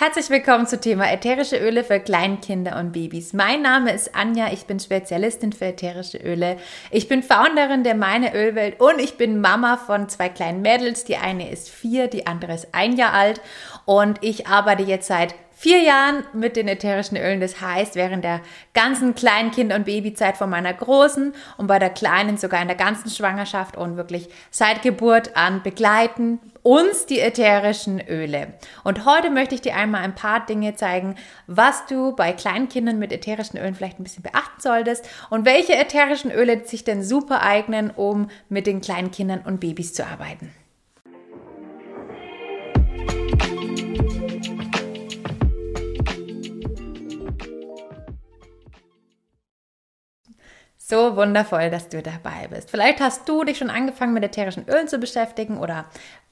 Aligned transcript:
Herzlich 0.00 0.30
willkommen 0.30 0.64
zum 0.68 0.80
Thema 0.80 1.10
ätherische 1.10 1.56
Öle 1.56 1.82
für 1.82 1.98
Kleinkinder 1.98 2.78
und 2.78 2.92
Babys. 2.92 3.32
Mein 3.32 3.62
Name 3.62 3.92
ist 3.92 4.14
Anja, 4.14 4.52
ich 4.52 4.64
bin 4.64 4.78
Spezialistin 4.78 5.52
für 5.52 5.64
ätherische 5.64 6.18
Öle. 6.18 6.56
Ich 6.92 7.08
bin 7.08 7.24
Founderin 7.24 7.82
der 7.82 7.96
Meine 7.96 8.32
Ölwelt 8.32 8.78
und 8.80 9.00
ich 9.00 9.16
bin 9.16 9.40
Mama 9.40 9.76
von 9.76 10.08
zwei 10.08 10.28
kleinen 10.28 10.62
Mädels. 10.62 11.02
Die 11.02 11.16
eine 11.16 11.50
ist 11.50 11.68
vier, 11.68 12.06
die 12.06 12.28
andere 12.28 12.54
ist 12.54 12.68
ein 12.70 12.96
Jahr 12.96 13.12
alt 13.12 13.40
und 13.86 14.18
ich 14.22 14.46
arbeite 14.46 14.84
jetzt 14.84 15.08
seit 15.08 15.34
vier 15.58 15.82
Jahren 15.82 16.22
mit 16.32 16.54
den 16.54 16.68
ätherischen 16.68 17.16
Ölen. 17.16 17.40
Das 17.40 17.60
heißt, 17.60 17.96
während 17.96 18.22
der 18.22 18.40
ganzen 18.74 19.16
kleinen 19.16 19.50
Kinder- 19.50 19.74
und 19.74 19.86
Babyzeit 19.86 20.36
von 20.36 20.48
meiner 20.48 20.72
Großen 20.72 21.34
und 21.56 21.66
bei 21.66 21.80
der 21.80 21.90
Kleinen 21.90 22.36
sogar 22.36 22.62
in 22.62 22.68
der 22.68 22.76
ganzen 22.76 23.10
Schwangerschaft 23.10 23.76
und 23.76 23.96
wirklich 23.96 24.28
seit 24.52 24.82
Geburt 24.82 25.36
an 25.36 25.64
begleiten 25.64 26.38
uns 26.68 27.06
die 27.06 27.20
ätherischen 27.20 27.98
Öle. 27.98 28.52
Und 28.84 29.06
heute 29.06 29.30
möchte 29.30 29.54
ich 29.54 29.62
dir 29.62 29.74
einmal 29.74 30.02
ein 30.02 30.14
paar 30.14 30.44
Dinge 30.44 30.74
zeigen, 30.74 31.14
was 31.46 31.86
du 31.86 32.14
bei 32.14 32.34
Kleinkindern 32.34 32.98
mit 32.98 33.10
ätherischen 33.10 33.58
Ölen 33.58 33.74
vielleicht 33.74 33.98
ein 33.98 34.04
bisschen 34.04 34.22
beachten 34.22 34.60
solltest 34.60 35.08
und 35.30 35.46
welche 35.46 35.74
ätherischen 35.74 36.30
Öle 36.30 36.62
sich 36.66 36.84
denn 36.84 37.02
super 37.02 37.40
eignen, 37.40 37.90
um 37.90 38.28
mit 38.50 38.66
den 38.66 38.82
Kleinkindern 38.82 39.40
und 39.46 39.60
Babys 39.60 39.94
zu 39.94 40.04
arbeiten. 40.04 40.52
So 50.76 51.16
wundervoll, 51.16 51.68
dass 51.70 51.88
du 51.88 52.02
dabei 52.02 52.48
bist. 52.48 52.70
Vielleicht 52.70 53.00
hast 53.00 53.28
du 53.28 53.44
dich 53.44 53.58
schon 53.58 53.68
angefangen 53.68 54.14
mit 54.14 54.24
ätherischen 54.24 54.66
Ölen 54.68 54.88
zu 54.88 54.98
beschäftigen 54.98 55.58
oder 55.58 55.86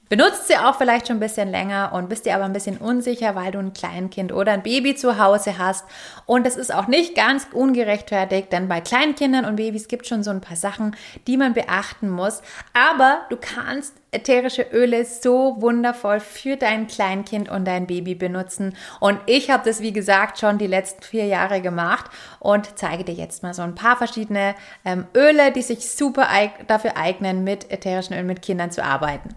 benutzt 0.09 0.47
sie 0.47 0.57
auch 0.57 0.77
vielleicht 0.77 1.07
schon 1.07 1.17
ein 1.17 1.21
bisschen 1.21 1.49
länger 1.49 1.91
und 1.93 2.09
bist 2.09 2.25
dir 2.25 2.35
aber 2.35 2.45
ein 2.45 2.53
bisschen 2.53 2.77
unsicher, 2.77 3.35
weil 3.35 3.51
du 3.51 3.59
ein 3.59 3.73
Kleinkind 3.73 4.31
oder 4.31 4.53
ein 4.53 4.63
Baby 4.63 4.95
zu 4.95 5.17
Hause 5.19 5.57
hast. 5.57 5.85
Und 6.25 6.45
das 6.45 6.55
ist 6.55 6.73
auch 6.73 6.87
nicht 6.87 7.15
ganz 7.15 7.47
ungerechtfertigt, 7.51 8.51
denn 8.51 8.67
bei 8.67 8.81
Kleinkindern 8.81 9.45
und 9.45 9.57
Babys 9.57 9.87
gibt 9.87 10.03
es 10.03 10.09
schon 10.09 10.23
so 10.23 10.31
ein 10.31 10.41
paar 10.41 10.57
Sachen, 10.57 10.95
die 11.27 11.37
man 11.37 11.53
beachten 11.53 12.09
muss. 12.09 12.41
Aber 12.73 13.21
du 13.29 13.37
kannst 13.37 13.93
ätherische 14.11 14.63
Öle 14.73 15.05
so 15.05 15.55
wundervoll 15.59 16.19
für 16.19 16.55
dein 16.55 16.87
Kleinkind 16.87 17.49
und 17.49 17.65
dein 17.65 17.87
Baby 17.87 18.15
benutzen. 18.15 18.75
Und 18.99 19.19
ich 19.25 19.49
habe 19.49 19.63
das, 19.65 19.81
wie 19.81 19.93
gesagt, 19.93 20.39
schon 20.39 20.57
die 20.57 20.67
letzten 20.67 21.03
vier 21.03 21.25
Jahre 21.25 21.61
gemacht 21.61 22.09
und 22.39 22.77
zeige 22.77 23.03
dir 23.03 23.13
jetzt 23.13 23.43
mal 23.43 23.53
so 23.53 23.61
ein 23.61 23.75
paar 23.75 23.97
verschiedene 23.97 24.55
ähm, 24.85 25.05
Öle, 25.15 25.51
die 25.51 25.61
sich 25.61 25.89
super 25.89 26.29
eig 26.29 26.67
dafür 26.67 26.97
eignen, 26.97 27.43
mit 27.43 27.69
ätherischen 27.71 28.15
Ölen 28.15 28.27
mit 28.27 28.41
Kindern 28.41 28.71
zu 28.71 28.83
arbeiten. 28.83 29.35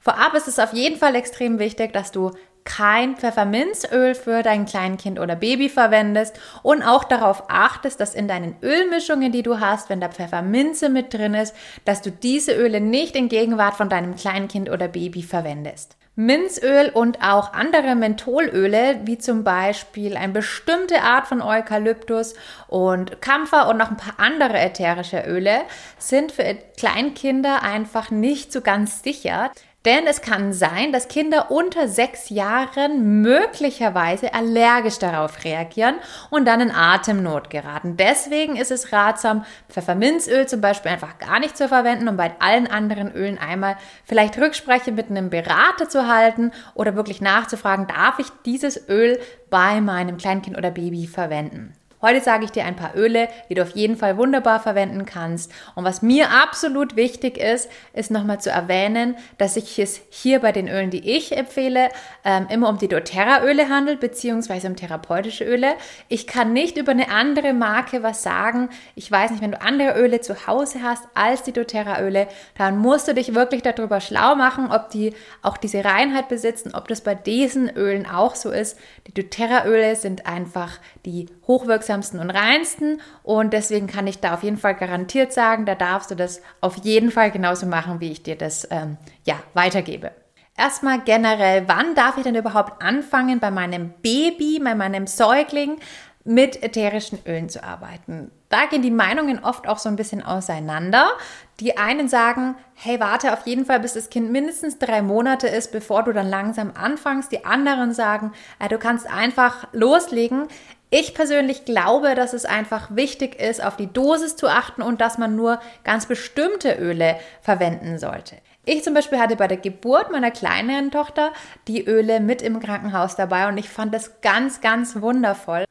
Vorab 0.00 0.34
ist 0.34 0.48
es 0.48 0.58
auf 0.58 0.72
jeden 0.72 0.96
Fall 0.96 1.14
extrem 1.14 1.58
wichtig, 1.58 1.92
dass 1.92 2.10
du 2.10 2.32
kein 2.64 3.16
Pfefferminzöl 3.16 4.14
für 4.14 4.42
dein 4.42 4.66
Kleinkind 4.66 5.18
oder 5.18 5.36
Baby 5.36 5.68
verwendest 5.68 6.38
und 6.62 6.82
auch 6.82 7.04
darauf 7.04 7.44
achtest, 7.48 8.00
dass 8.00 8.14
in 8.14 8.28
deinen 8.28 8.56
Ölmischungen, 8.62 9.32
die 9.32 9.42
du 9.42 9.60
hast, 9.60 9.90
wenn 9.90 10.00
da 10.00 10.08
Pfefferminze 10.08 10.88
mit 10.88 11.12
drin 11.12 11.34
ist, 11.34 11.54
dass 11.84 12.02
du 12.02 12.10
diese 12.10 12.52
Öle 12.52 12.80
nicht 12.80 13.16
in 13.16 13.28
Gegenwart 13.28 13.74
von 13.74 13.88
deinem 13.88 14.16
Kleinkind 14.16 14.70
oder 14.70 14.88
Baby 14.88 15.22
verwendest. 15.22 15.96
Minzöl 16.16 16.90
und 16.90 17.22
auch 17.22 17.54
andere 17.54 17.94
Mentholöle, 17.94 19.00
wie 19.04 19.16
zum 19.16 19.42
Beispiel 19.42 20.16
eine 20.16 20.32
bestimmte 20.32 21.00
Art 21.02 21.26
von 21.26 21.40
Eukalyptus 21.40 22.34
und 22.68 23.22
Kampfer 23.22 23.68
und 23.68 23.78
noch 23.78 23.90
ein 23.90 23.96
paar 23.96 24.18
andere 24.18 24.58
ätherische 24.58 25.24
Öle, 25.26 25.62
sind 25.98 26.32
für 26.32 26.56
Kleinkinder 26.76 27.62
einfach 27.62 28.10
nicht 28.10 28.52
so 28.52 28.60
ganz 28.60 29.02
sicher. 29.02 29.50
Denn 29.86 30.06
es 30.06 30.20
kann 30.20 30.52
sein, 30.52 30.92
dass 30.92 31.08
Kinder 31.08 31.50
unter 31.50 31.88
sechs 31.88 32.28
Jahren 32.28 33.22
möglicherweise 33.22 34.34
allergisch 34.34 34.98
darauf 34.98 35.42
reagieren 35.42 35.94
und 36.28 36.46
dann 36.46 36.60
in 36.60 36.70
Atemnot 36.70 37.48
geraten. 37.48 37.96
Deswegen 37.96 38.56
ist 38.56 38.70
es 38.70 38.92
ratsam, 38.92 39.46
Pfefferminzöl 39.70 40.46
zum 40.46 40.60
Beispiel 40.60 40.92
einfach 40.92 41.18
gar 41.18 41.40
nicht 41.40 41.56
zu 41.56 41.66
verwenden 41.66 42.08
und 42.08 42.18
bei 42.18 42.32
allen 42.40 42.66
anderen 42.66 43.10
Ölen 43.14 43.38
einmal 43.38 43.78
vielleicht 44.04 44.36
Rückspreche 44.36 44.92
mit 44.92 45.08
einem 45.08 45.30
Berater 45.30 45.88
zu 45.88 46.06
halten 46.06 46.52
oder 46.74 46.94
wirklich 46.94 47.22
nachzufragen, 47.22 47.86
darf 47.86 48.18
ich 48.18 48.28
dieses 48.44 48.86
Öl 48.86 49.18
bei 49.48 49.80
meinem 49.80 50.18
Kleinkind 50.18 50.58
oder 50.58 50.70
Baby 50.70 51.06
verwenden. 51.06 51.74
Heute 52.02 52.22
sage 52.22 52.46
ich 52.46 52.50
dir 52.50 52.64
ein 52.64 52.76
paar 52.76 52.96
Öle, 52.96 53.28
die 53.50 53.54
du 53.54 53.62
auf 53.62 53.72
jeden 53.72 53.94
Fall 53.94 54.16
wunderbar 54.16 54.58
verwenden 54.58 55.04
kannst. 55.04 55.52
Und 55.74 55.84
was 55.84 56.00
mir 56.00 56.30
absolut 56.30 56.96
wichtig 56.96 57.36
ist, 57.36 57.70
ist 57.92 58.10
nochmal 58.10 58.40
zu 58.40 58.48
erwähnen, 58.48 59.16
dass 59.36 59.54
sich 59.54 59.78
es 59.78 60.00
hier 60.08 60.40
bei 60.40 60.50
den 60.50 60.66
Ölen, 60.66 60.88
die 60.88 61.16
ich 61.16 61.36
empfehle, 61.36 61.90
ähm, 62.24 62.46
immer 62.48 62.70
um 62.70 62.78
die 62.78 62.88
doTERRA-Öle 62.88 63.68
handelt, 63.68 64.00
beziehungsweise 64.00 64.68
um 64.68 64.76
therapeutische 64.76 65.44
Öle. 65.44 65.74
Ich 66.08 66.26
kann 66.26 66.54
nicht 66.54 66.78
über 66.78 66.92
eine 66.92 67.10
andere 67.10 67.52
Marke 67.52 68.02
was 68.02 68.22
sagen. 68.22 68.70
Ich 68.94 69.12
weiß 69.12 69.30
nicht, 69.32 69.42
wenn 69.42 69.52
du 69.52 69.60
andere 69.60 70.00
Öle 70.00 70.22
zu 70.22 70.46
Hause 70.46 70.82
hast 70.82 71.04
als 71.12 71.42
die 71.42 71.52
doTERRA-Öle, 71.52 72.28
dann 72.56 72.78
musst 72.78 73.08
du 73.08 73.14
dich 73.14 73.34
wirklich 73.34 73.60
darüber 73.60 74.00
schlau 74.00 74.36
machen, 74.36 74.72
ob 74.72 74.88
die 74.88 75.12
auch 75.42 75.58
diese 75.58 75.84
Reinheit 75.84 76.28
besitzen, 76.28 76.74
ob 76.74 76.88
das 76.88 77.02
bei 77.02 77.14
diesen 77.14 77.68
Ölen 77.76 78.06
auch 78.06 78.36
so 78.36 78.50
ist. 78.50 78.78
Die 79.06 79.12
doTERRA-Öle 79.12 79.96
sind 79.96 80.24
einfach 80.24 80.78
die 81.04 81.26
hochwirksamsten 81.46 82.20
und 82.20 82.30
reinsten 82.30 83.00
und 83.22 83.52
deswegen 83.52 83.86
kann 83.86 84.06
ich 84.06 84.20
da 84.20 84.34
auf 84.34 84.42
jeden 84.42 84.56
Fall 84.56 84.74
garantiert 84.74 85.32
sagen, 85.32 85.66
da 85.66 85.74
darfst 85.74 86.10
du 86.10 86.14
das 86.14 86.42
auf 86.60 86.76
jeden 86.78 87.10
Fall 87.10 87.30
genauso 87.30 87.66
machen, 87.66 88.00
wie 88.00 88.12
ich 88.12 88.22
dir 88.22 88.36
das 88.36 88.68
ähm, 88.70 88.96
ja, 89.24 89.36
weitergebe. 89.54 90.12
Erstmal 90.56 91.00
generell, 91.00 91.64
wann 91.68 91.94
darf 91.94 92.18
ich 92.18 92.22
denn 92.22 92.34
überhaupt 92.34 92.82
anfangen, 92.82 93.40
bei 93.40 93.50
meinem 93.50 93.94
Baby, 94.02 94.60
bei 94.62 94.74
meinem 94.74 95.06
Säugling 95.06 95.78
mit 96.22 96.62
ätherischen 96.62 97.18
Ölen 97.26 97.48
zu 97.48 97.64
arbeiten? 97.64 98.30
Da 98.50 98.66
gehen 98.66 98.82
die 98.82 98.90
Meinungen 98.90 99.42
oft 99.42 99.66
auch 99.66 99.78
so 99.78 99.88
ein 99.88 99.96
bisschen 99.96 100.22
auseinander. 100.22 101.12
Die 101.60 101.78
einen 101.78 102.08
sagen, 102.08 102.56
hey, 102.74 103.00
warte 103.00 103.32
auf 103.32 103.46
jeden 103.46 103.64
Fall, 103.64 103.80
bis 103.80 103.94
das 103.94 104.10
Kind 104.10 104.32
mindestens 104.32 104.78
drei 104.78 105.00
Monate 105.00 105.46
ist, 105.46 105.72
bevor 105.72 106.02
du 106.02 106.12
dann 106.12 106.28
langsam 106.28 106.72
anfängst. 106.74 107.32
Die 107.32 107.44
anderen 107.44 107.94
sagen, 107.94 108.32
äh, 108.58 108.68
du 108.68 108.78
kannst 108.78 109.08
einfach 109.08 109.68
loslegen. 109.72 110.48
Ich 110.92 111.14
persönlich 111.14 111.64
glaube, 111.64 112.16
dass 112.16 112.32
es 112.32 112.44
einfach 112.44 112.96
wichtig 112.96 113.40
ist, 113.40 113.62
auf 113.62 113.76
die 113.76 113.86
Dosis 113.86 114.34
zu 114.34 114.48
achten 114.48 114.82
und 114.82 115.00
dass 115.00 115.18
man 115.18 115.36
nur 115.36 115.60
ganz 115.84 116.06
bestimmte 116.06 116.72
Öle 116.74 117.16
verwenden 117.42 117.96
sollte. 117.96 118.36
Ich 118.64 118.82
zum 118.82 118.94
Beispiel 118.94 119.20
hatte 119.20 119.36
bei 119.36 119.46
der 119.46 119.56
Geburt 119.56 120.10
meiner 120.10 120.32
kleineren 120.32 120.90
Tochter 120.90 121.32
die 121.68 121.86
Öle 121.86 122.18
mit 122.18 122.42
im 122.42 122.58
Krankenhaus 122.58 123.14
dabei 123.14 123.48
und 123.48 123.56
ich 123.56 123.68
fand 123.68 123.94
das 123.94 124.20
ganz, 124.20 124.60
ganz 124.60 125.00
wundervoll. 125.00 125.64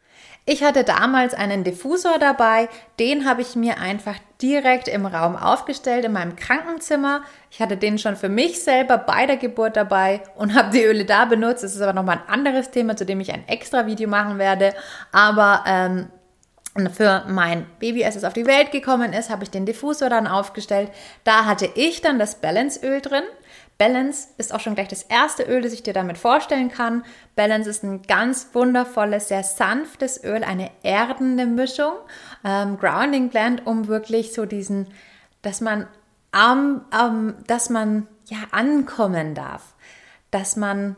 Ich 0.52 0.64
hatte 0.64 0.84
damals 0.84 1.36
einen 1.36 1.64
Diffusor 1.64 2.18
dabei, 2.18 2.70
den 2.98 3.30
habe 3.30 3.44
ich 3.44 3.56
mir 3.56 3.78
einfach 3.78 4.16
direkt 4.42 4.88
im 4.88 5.06
Raum 5.06 5.36
aufgestellt 5.36 6.06
in 6.06 6.14
meinem 6.14 6.36
Krankenzimmer. 6.36 7.22
Ich 7.52 7.62
hatte 7.62 7.78
den 7.78 8.00
schon 8.00 8.16
für 8.16 8.30
mich 8.30 8.64
selber 8.64 8.98
bei 8.98 9.28
der 9.28 9.38
Geburt 9.38 9.78
dabei 9.78 10.24
und 10.36 10.56
habe 10.56 10.72
die 10.72 10.84
Öle 10.84 11.06
da 11.06 11.26
benutzt. 11.26 11.64
Das 11.64 11.76
ist 11.76 11.82
aber 11.82 11.94
nochmal 11.94 12.18
ein 12.18 12.34
anderes 12.34 12.72
Thema, 12.72 12.98
zu 12.98 13.06
dem 13.06 13.20
ich 13.20 13.32
ein 13.32 13.48
extra 13.48 13.86
Video 13.86 14.10
machen 14.10 14.40
werde. 14.40 14.74
Aber 15.12 15.66
ähm, 15.68 16.08
für 16.96 17.26
mein 17.28 17.68
Baby, 17.78 18.04
als 18.04 18.16
es 18.16 18.24
auf 18.24 18.34
die 18.34 18.48
Welt 18.48 18.72
gekommen 18.72 19.14
ist, 19.14 19.30
habe 19.30 19.44
ich 19.44 19.52
den 19.52 19.68
Diffusor 19.68 20.10
dann 20.10 20.26
aufgestellt. 20.26 20.90
Da 21.26 21.46
hatte 21.46 21.70
ich 21.76 22.02
dann 22.02 22.18
das 22.18 22.42
Balanceöl 22.42 23.02
drin. 23.02 23.24
Balance 23.80 24.28
ist 24.38 24.54
auch 24.54 24.60
schon 24.60 24.76
gleich 24.76 24.90
das 24.90 25.04
erste 25.04 25.44
Öl, 25.44 25.62
das 25.62 25.72
ich 25.72 25.82
dir 25.82 25.94
damit 25.94 26.18
vorstellen 26.18 26.70
kann. 26.70 27.06
Balance 27.38 27.70
ist 27.70 27.82
ein 27.82 28.02
ganz 28.02 28.50
wundervolles, 28.52 29.30
sehr 29.30 29.44
sanftes 29.44 30.22
Öl, 30.22 30.44
eine 30.44 30.70
erdende 30.84 31.46
Mischung, 31.46 31.94
ähm, 32.44 32.78
Grounding 32.78 33.30
Blend, 33.30 33.66
um 33.66 33.88
wirklich 33.88 34.34
so 34.34 34.46
diesen, 34.46 34.88
dass 35.42 35.62
man, 35.62 35.88
um, 36.36 36.82
um, 36.92 37.36
dass 37.48 37.70
man 37.70 38.06
ja 38.26 38.40
ankommen 38.52 39.34
darf, 39.34 39.74
dass 40.30 40.58
man 40.58 40.98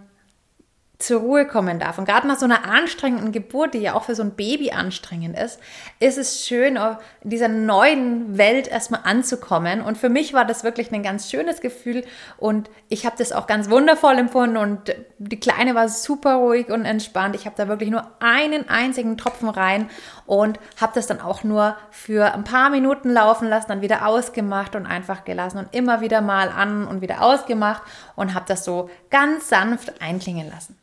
zur 1.01 1.21
Ruhe 1.21 1.45
kommen 1.45 1.79
darf. 1.79 1.97
Und 1.97 2.05
gerade 2.05 2.27
nach 2.27 2.37
so 2.37 2.45
einer 2.45 2.65
anstrengenden 2.65 3.31
Geburt, 3.31 3.73
die 3.73 3.79
ja 3.79 3.93
auch 3.93 4.03
für 4.03 4.15
so 4.15 4.23
ein 4.23 4.31
Baby 4.31 4.71
anstrengend 4.71 5.37
ist, 5.37 5.59
ist 5.99 6.17
es 6.17 6.45
schön, 6.45 6.77
in 7.21 7.29
dieser 7.29 7.47
neuen 7.47 8.37
Welt 8.37 8.67
erstmal 8.67 9.01
anzukommen. 9.03 9.81
Und 9.81 9.97
für 9.97 10.09
mich 10.09 10.33
war 10.33 10.45
das 10.45 10.63
wirklich 10.63 10.91
ein 10.91 11.03
ganz 11.03 11.29
schönes 11.29 11.61
Gefühl 11.61 12.03
und 12.37 12.69
ich 12.89 13.05
habe 13.05 13.15
das 13.17 13.31
auch 13.31 13.47
ganz 13.47 13.69
wundervoll 13.69 14.17
empfunden 14.17 14.57
und 14.57 14.95
die 15.17 15.39
Kleine 15.39 15.75
war 15.75 15.89
super 15.89 16.35
ruhig 16.35 16.69
und 16.69 16.85
entspannt. 16.85 17.35
Ich 17.35 17.45
habe 17.45 17.55
da 17.57 17.67
wirklich 17.67 17.89
nur 17.89 18.07
einen 18.19 18.69
einzigen 18.69 19.17
Tropfen 19.17 19.49
rein 19.49 19.89
und 20.25 20.59
habe 20.79 20.93
das 20.95 21.07
dann 21.07 21.21
auch 21.21 21.43
nur 21.43 21.75
für 21.89 22.33
ein 22.33 22.43
paar 22.43 22.69
Minuten 22.69 23.09
laufen 23.09 23.47
lassen, 23.47 23.69
dann 23.69 23.81
wieder 23.81 24.07
ausgemacht 24.07 24.75
und 24.75 24.85
einfach 24.85 25.25
gelassen 25.25 25.57
und 25.57 25.75
immer 25.75 26.01
wieder 26.01 26.21
mal 26.21 26.49
an 26.49 26.87
und 26.87 27.01
wieder 27.01 27.21
ausgemacht 27.21 27.81
und 28.15 28.33
habe 28.33 28.45
das 28.47 28.63
so 28.63 28.89
ganz 29.09 29.49
sanft 29.49 30.01
einklingen 30.01 30.49
lassen. 30.49 30.77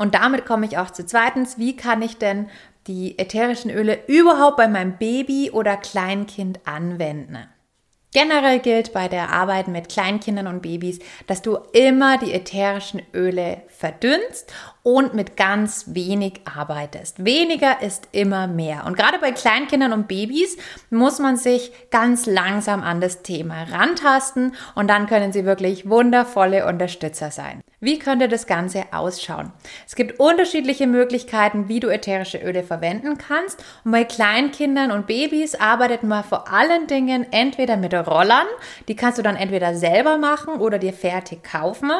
Und 0.00 0.14
damit 0.14 0.46
komme 0.46 0.64
ich 0.64 0.78
auch 0.78 0.90
zu 0.90 1.04
zweitens, 1.04 1.58
wie 1.58 1.76
kann 1.76 2.00
ich 2.00 2.16
denn 2.16 2.48
die 2.86 3.18
ätherischen 3.18 3.70
Öle 3.70 3.98
überhaupt 4.06 4.56
bei 4.56 4.66
meinem 4.66 4.96
Baby 4.96 5.50
oder 5.50 5.76
Kleinkind 5.76 6.66
anwenden? 6.66 7.36
Generell 8.14 8.60
gilt 8.60 8.94
bei 8.94 9.08
der 9.08 9.28
Arbeit 9.28 9.68
mit 9.68 9.90
Kleinkindern 9.90 10.46
und 10.46 10.62
Babys, 10.62 11.00
dass 11.26 11.42
du 11.42 11.58
immer 11.74 12.16
die 12.16 12.32
ätherischen 12.32 13.02
Öle 13.12 13.60
verdünnst 13.68 14.50
und 14.82 15.14
mit 15.14 15.36
ganz 15.36 15.86
wenig 15.88 16.40
arbeitest. 16.52 17.24
Weniger 17.24 17.82
ist 17.82 18.08
immer 18.12 18.46
mehr. 18.46 18.86
Und 18.86 18.96
gerade 18.96 19.18
bei 19.18 19.32
Kleinkindern 19.32 19.92
und 19.92 20.08
Babys 20.08 20.56
muss 20.90 21.18
man 21.18 21.36
sich 21.36 21.72
ganz 21.90 22.26
langsam 22.26 22.82
an 22.82 23.00
das 23.00 23.22
Thema 23.22 23.64
rantasten 23.70 24.54
und 24.74 24.88
dann 24.88 25.06
können 25.06 25.32
sie 25.32 25.44
wirklich 25.44 25.88
wundervolle 25.88 26.66
Unterstützer 26.66 27.30
sein. 27.30 27.60
Wie 27.82 27.98
könnte 27.98 28.28
das 28.28 28.46
Ganze 28.46 28.84
ausschauen? 28.92 29.52
Es 29.86 29.96
gibt 29.96 30.20
unterschiedliche 30.20 30.86
Möglichkeiten, 30.86 31.68
wie 31.68 31.80
du 31.80 31.88
ätherische 31.88 32.36
Öle 32.36 32.62
verwenden 32.62 33.16
kannst. 33.16 33.64
Und 33.84 33.92
bei 33.92 34.04
Kleinkindern 34.04 34.90
und 34.90 35.06
Babys 35.06 35.54
arbeitet 35.54 36.02
man 36.02 36.22
vor 36.22 36.52
allen 36.52 36.88
Dingen 36.88 37.26
entweder 37.32 37.78
mit 37.78 37.94
Rollern, 37.94 38.46
die 38.86 38.96
kannst 38.96 39.16
du 39.16 39.22
dann 39.22 39.34
entweder 39.34 39.74
selber 39.74 40.18
machen 40.18 40.60
oder 40.60 40.78
dir 40.78 40.92
fertig 40.92 41.42
kaufen. 41.42 41.90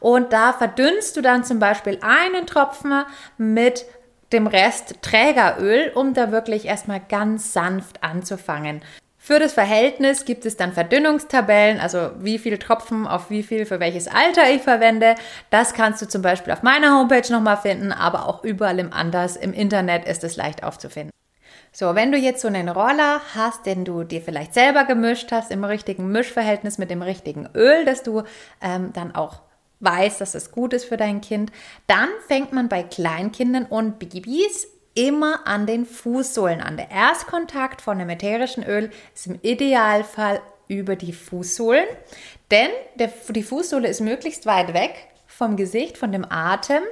Und 0.00 0.32
da 0.32 0.52
verdünnst 0.52 1.16
du 1.16 1.20
dann 1.20 1.44
zum 1.44 1.60
Beispiel 1.60 1.98
einen 2.34 2.46
Tropfen 2.46 3.04
mit 3.36 3.84
dem 4.32 4.46
Rest 4.46 4.96
Trägeröl, 5.02 5.92
um 5.94 6.14
da 6.14 6.30
wirklich 6.32 6.66
erstmal 6.66 7.00
ganz 7.00 7.52
sanft 7.52 8.02
anzufangen. 8.02 8.82
Für 9.16 9.38
das 9.38 9.52
Verhältnis 9.52 10.24
gibt 10.24 10.46
es 10.46 10.56
dann 10.56 10.72
Verdünnungstabellen, 10.72 11.80
also 11.80 12.12
wie 12.18 12.38
viel 12.38 12.56
Tropfen 12.56 13.06
auf 13.06 13.28
wie 13.28 13.42
viel 13.42 13.66
für 13.66 13.78
welches 13.78 14.08
Alter 14.08 14.50
ich 14.50 14.62
verwende. 14.62 15.16
Das 15.50 15.74
kannst 15.74 16.00
du 16.00 16.08
zum 16.08 16.22
Beispiel 16.22 16.52
auf 16.52 16.62
meiner 16.62 16.98
Homepage 16.98 17.30
nochmal 17.30 17.58
finden, 17.58 17.92
aber 17.92 18.26
auch 18.26 18.42
überall 18.42 18.78
im 18.78 18.92
anders. 18.92 19.36
Im 19.36 19.52
Internet 19.52 20.06
ist 20.06 20.24
es 20.24 20.36
leicht 20.36 20.62
aufzufinden. 20.62 21.10
So, 21.72 21.94
wenn 21.94 22.10
du 22.10 22.16
jetzt 22.16 22.40
so 22.40 22.48
einen 22.48 22.68
Roller 22.68 23.20
hast, 23.34 23.66
den 23.66 23.84
du 23.84 24.02
dir 24.02 24.22
vielleicht 24.22 24.54
selber 24.54 24.84
gemischt 24.84 25.30
hast, 25.30 25.50
im 25.50 25.64
richtigen 25.64 26.10
Mischverhältnis 26.10 26.78
mit 26.78 26.90
dem 26.90 27.02
richtigen 27.02 27.50
Öl, 27.54 27.84
dass 27.84 28.02
du 28.02 28.22
ähm, 28.62 28.92
dann 28.94 29.14
auch 29.14 29.42
weißt, 29.80 30.20
dass 30.20 30.34
es 30.34 30.50
gut 30.50 30.72
ist 30.72 30.86
für 30.86 30.96
dein 30.96 31.20
Kind, 31.20 31.52
dann 31.86 32.08
fängt 32.26 32.52
man 32.52 32.68
bei 32.68 32.82
Kleinkindern 32.82 33.66
und 33.66 33.98
Babys 33.98 34.66
immer 34.94 35.46
an 35.46 35.66
den 35.66 35.86
Fußsohlen 35.86 36.60
an. 36.60 36.76
Der 36.76 36.90
Erstkontakt 36.90 37.80
von 37.80 37.98
dem 37.98 38.10
ätherischen 38.10 38.64
Öl 38.64 38.90
ist 39.14 39.28
im 39.28 39.38
Idealfall 39.42 40.40
über 40.66 40.96
die 40.96 41.12
Fußsohlen, 41.12 41.86
denn 42.50 42.70
der, 42.96 43.12
die 43.28 43.42
Fußsohle 43.42 43.88
ist 43.88 44.00
möglichst 44.00 44.44
weit 44.46 44.74
weg 44.74 45.08
vom 45.26 45.56
Gesicht, 45.56 45.96
von 45.96 46.10
dem 46.10 46.26
Atem, 46.28 46.82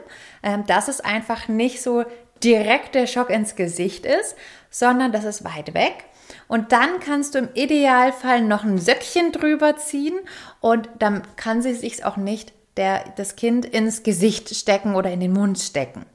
ähm, 0.42 0.64
dass 0.66 0.88
es 0.88 1.00
einfach 1.00 1.48
nicht 1.48 1.82
so 1.82 2.04
direkt 2.42 2.94
der 2.94 3.06
Schock 3.06 3.30
ins 3.30 3.56
Gesicht 3.56 4.06
ist, 4.06 4.36
sondern 4.70 5.10
dass 5.10 5.24
es 5.24 5.44
weit 5.44 5.74
weg. 5.74 6.04
Und 6.48 6.72
dann 6.72 7.00
kannst 7.00 7.34
du 7.34 7.38
im 7.38 7.48
Idealfall 7.54 8.42
noch 8.42 8.64
ein 8.64 8.78
Söckchen 8.78 9.32
drüber 9.32 9.76
ziehen 9.76 10.18
und 10.60 10.88
dann 10.98 11.22
kann 11.36 11.62
sie 11.62 11.74
sich 11.74 12.04
auch 12.04 12.16
nicht 12.16 12.52
der, 12.76 13.04
das 13.16 13.36
Kind 13.36 13.64
ins 13.64 14.02
Gesicht 14.02 14.54
stecken 14.54 14.94
oder 14.94 15.10
in 15.10 15.20
den 15.20 15.32
Mund 15.32 15.58
stecken. 15.58 16.06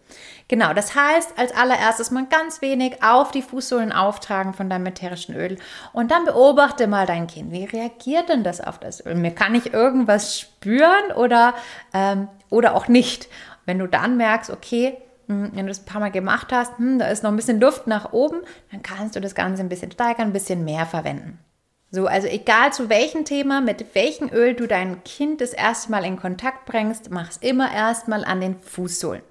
Genau, 0.48 0.74
das 0.74 0.96
heißt, 0.96 1.38
als 1.38 1.56
allererstes 1.56 2.12
mal 2.12 2.26
ganz 2.26 2.62
wenig 2.62 3.02
auf 3.02 3.32
die 3.32 3.42
Fußsohlen 3.42 3.94
auftragen 3.94 4.54
von 4.54 4.70
deinem 4.70 4.88
ätherischen 4.88 5.34
Öl 5.34 5.58
und 5.94 6.12
dann 6.12 6.26
beobachte 6.26 6.88
mal 6.88 7.06
dein 7.06 7.28
Kind. 7.28 7.54
Wie 7.54 7.64
reagiert 7.64 8.28
denn 8.28 8.44
das 8.44 8.60
auf 8.60 8.78
das 8.78 9.06
Öl? 9.06 9.16
Mir 9.16 9.32
kann 9.32 9.56
ich 9.56 9.74
irgendwas 9.74 10.38
spüren 10.38 11.14
oder, 11.16 11.54
ähm, 11.94 12.28
oder 12.50 12.76
auch 12.76 12.90
nicht. 12.90 13.30
Wenn 13.66 13.80
du 13.80 13.88
dann 13.88 14.18
merkst, 14.18 14.50
okay, 14.50 14.98
hm, 15.28 15.52
wenn 15.54 15.68
du 15.68 15.70
das 15.70 15.84
ein 15.84 15.86
paar 15.86 16.02
Mal 16.02 16.12
gemacht 16.12 16.52
hast, 16.52 16.78
hm, 16.78 17.00
da 17.00 17.08
ist 17.08 17.24
noch 17.24 17.32
ein 17.32 17.38
bisschen 17.38 17.62
Luft 17.62 17.88
nach 17.88 18.12
oben, 18.12 18.42
dann 18.72 18.84
kannst 18.84 19.16
du 19.16 19.22
das 19.22 19.36
Ganze 19.36 19.64
ein 19.64 19.70
bisschen 19.70 19.92
steigern, 19.92 20.28
ein 20.28 20.34
bisschen 20.34 20.66
mehr 20.66 20.86
verwenden. 20.86 21.40
So, 21.94 22.08
also 22.08 22.28
egal 22.28 22.72
zu 22.72 22.90
welchem 22.90 23.26
Thema, 23.26 23.60
mit 23.60 23.94
welchem 23.94 24.30
Öl 24.32 24.54
du 24.54 24.66
dein 24.66 25.04
Kind 25.04 25.42
das 25.42 25.52
erste 25.52 25.92
Mal 25.92 26.06
in 26.06 26.18
Kontakt 26.18 26.66
bringst, 26.66 27.12
mach 27.12 27.30
es 27.30 27.38
immer 27.38 27.72
erstmal 27.72 28.24
an 28.24 28.40
den 28.40 28.60
Fußsohlen. 28.62 29.22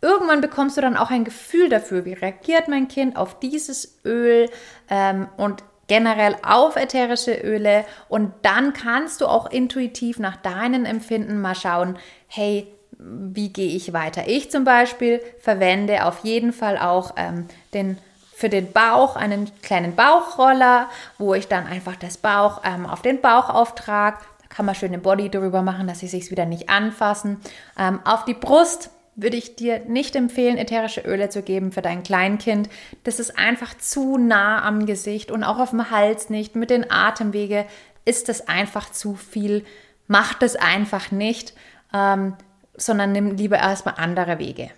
Irgendwann 0.00 0.40
bekommst 0.40 0.76
du 0.76 0.80
dann 0.80 0.96
auch 0.96 1.10
ein 1.10 1.24
Gefühl 1.24 1.68
dafür, 1.68 2.04
wie 2.04 2.12
reagiert 2.14 2.68
mein 2.68 2.88
Kind 2.88 3.16
auf 3.16 3.38
dieses 3.38 3.98
Öl 4.04 4.48
ähm, 4.90 5.28
und 5.36 5.62
generell 5.86 6.36
auf 6.42 6.76
ätherische 6.76 7.34
Öle. 7.34 7.84
Und 8.08 8.32
dann 8.42 8.72
kannst 8.72 9.20
du 9.20 9.26
auch 9.26 9.50
intuitiv 9.50 10.18
nach 10.18 10.36
deinen 10.36 10.86
Empfinden 10.86 11.40
mal 11.40 11.54
schauen, 11.54 11.98
hey, 12.26 12.66
wie 12.98 13.52
gehe 13.52 13.74
ich 13.74 13.92
weiter? 13.92 14.26
Ich 14.26 14.50
zum 14.50 14.64
Beispiel 14.64 15.20
verwende 15.38 16.04
auf 16.04 16.24
jeden 16.24 16.52
Fall 16.52 16.78
auch 16.78 17.14
ähm, 17.16 17.46
den 17.74 17.98
für 18.38 18.48
den 18.48 18.70
Bauch 18.70 19.16
einen 19.16 19.50
kleinen 19.62 19.96
Bauchroller, 19.96 20.88
wo 21.18 21.34
ich 21.34 21.48
dann 21.48 21.66
einfach 21.66 21.96
das 21.96 22.18
Bauch 22.18 22.62
ähm, 22.64 22.86
auf 22.86 23.02
den 23.02 23.20
Bauch 23.20 23.50
auftrage. 23.50 24.18
Da 24.42 24.46
kann 24.48 24.64
man 24.64 24.76
schön 24.76 24.92
den 24.92 25.02
Body 25.02 25.28
drüber 25.28 25.62
machen, 25.62 25.88
dass 25.88 25.98
sie 25.98 26.06
sich 26.06 26.30
wieder 26.30 26.46
nicht 26.46 26.68
anfassen. 26.68 27.38
Ähm, 27.76 27.98
auf 28.04 28.24
die 28.26 28.34
Brust 28.34 28.90
würde 29.16 29.36
ich 29.36 29.56
dir 29.56 29.80
nicht 29.88 30.14
empfehlen, 30.14 30.56
ätherische 30.56 31.00
Öle 31.00 31.30
zu 31.30 31.42
geben 31.42 31.72
für 31.72 31.82
dein 31.82 32.04
Kleinkind. 32.04 32.68
Das 33.02 33.18
ist 33.18 33.36
einfach 33.36 33.76
zu 33.76 34.18
nah 34.18 34.64
am 34.64 34.86
Gesicht 34.86 35.32
und 35.32 35.42
auch 35.42 35.58
auf 35.58 35.70
dem 35.70 35.90
Hals 35.90 36.30
nicht. 36.30 36.54
Mit 36.54 36.70
den 36.70 36.88
Atemwege 36.92 37.66
ist 38.04 38.28
das 38.28 38.46
einfach 38.46 38.92
zu 38.92 39.16
viel. 39.16 39.64
Mach 40.06 40.34
das 40.34 40.54
einfach 40.54 41.10
nicht, 41.10 41.54
ähm, 41.92 42.34
sondern 42.76 43.10
nimm 43.10 43.34
lieber 43.34 43.56
erstmal 43.56 43.96
andere 43.96 44.38
Wege. 44.38 44.70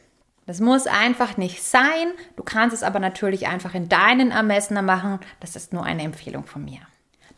Das 0.46 0.60
muss 0.60 0.86
einfach 0.86 1.36
nicht 1.36 1.62
sein. 1.62 2.12
Du 2.36 2.42
kannst 2.42 2.74
es 2.74 2.82
aber 2.82 2.98
natürlich 2.98 3.46
einfach 3.46 3.74
in 3.74 3.88
deinen 3.88 4.30
Ermessen 4.30 4.84
machen. 4.84 5.20
Das 5.38 5.56
ist 5.56 5.72
nur 5.72 5.84
eine 5.84 6.02
Empfehlung 6.02 6.44
von 6.44 6.64
mir. 6.64 6.80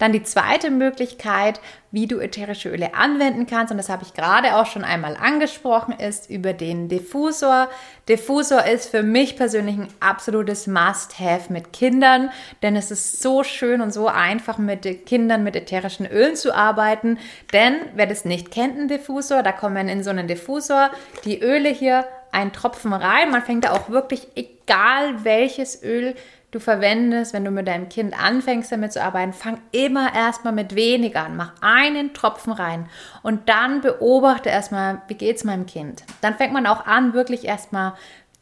Dann 0.02 0.12
die 0.12 0.24
zweite 0.24 0.72
Möglichkeit, 0.72 1.60
wie 1.92 2.08
du 2.08 2.18
ätherische 2.18 2.68
Öle 2.68 2.94
anwenden 2.94 3.46
kannst, 3.46 3.70
und 3.70 3.76
das 3.76 3.88
habe 3.88 4.02
ich 4.02 4.14
gerade 4.14 4.56
auch 4.56 4.66
schon 4.66 4.82
einmal 4.82 5.16
angesprochen, 5.16 5.92
ist 5.92 6.28
über 6.28 6.52
den 6.54 6.88
Diffusor. 6.88 7.68
Diffusor 8.08 8.64
ist 8.64 8.88
für 8.88 9.04
mich 9.04 9.36
persönlich 9.36 9.76
ein 9.76 9.86
absolutes 10.00 10.66
Must-Have 10.66 11.52
mit 11.52 11.72
Kindern, 11.72 12.30
denn 12.62 12.74
es 12.74 12.90
ist 12.90 13.22
so 13.22 13.44
schön 13.44 13.80
und 13.80 13.92
so 13.92 14.08
einfach 14.08 14.58
mit 14.58 15.06
Kindern 15.06 15.44
mit 15.44 15.54
ätherischen 15.54 16.06
Ölen 16.06 16.34
zu 16.34 16.52
arbeiten. 16.52 17.18
Denn 17.52 17.76
wer 17.94 18.06
das 18.06 18.24
nicht 18.24 18.50
kennt, 18.50 18.76
ein 18.76 18.88
Diffusor, 18.88 19.44
da 19.44 19.52
kommen 19.52 19.88
in 19.88 20.02
so 20.02 20.10
einen 20.10 20.26
Diffusor 20.26 20.90
die 21.24 21.40
Öle 21.40 21.68
hier 21.68 22.06
ein 22.32 22.52
Tropfen 22.52 22.92
rein. 22.92 23.30
Man 23.30 23.42
fängt 23.42 23.64
da 23.64 23.72
auch 23.72 23.88
wirklich, 23.88 24.26
egal 24.34 25.24
welches 25.24 25.82
Öl 25.82 26.14
du 26.50 26.60
verwendest, 26.60 27.32
wenn 27.32 27.44
du 27.44 27.50
mit 27.50 27.66
deinem 27.66 27.88
Kind 27.88 28.18
anfängst 28.20 28.70
damit 28.72 28.92
zu 28.92 29.02
arbeiten, 29.02 29.32
fang 29.32 29.58
immer 29.72 30.14
erstmal 30.14 30.52
mit 30.52 30.74
weniger 30.74 31.24
an. 31.24 31.36
Mach 31.36 31.52
einen 31.60 32.12
Tropfen 32.12 32.52
rein 32.52 32.88
und 33.22 33.48
dann 33.48 33.80
beobachte 33.80 34.50
erstmal, 34.50 35.00
wie 35.08 35.14
geht 35.14 35.36
es 35.36 35.44
meinem 35.44 35.66
Kind. 35.66 36.04
Dann 36.20 36.34
fängt 36.34 36.52
man 36.52 36.66
auch 36.66 36.86
an, 36.86 37.14
wirklich 37.14 37.44
erstmal 37.44 37.94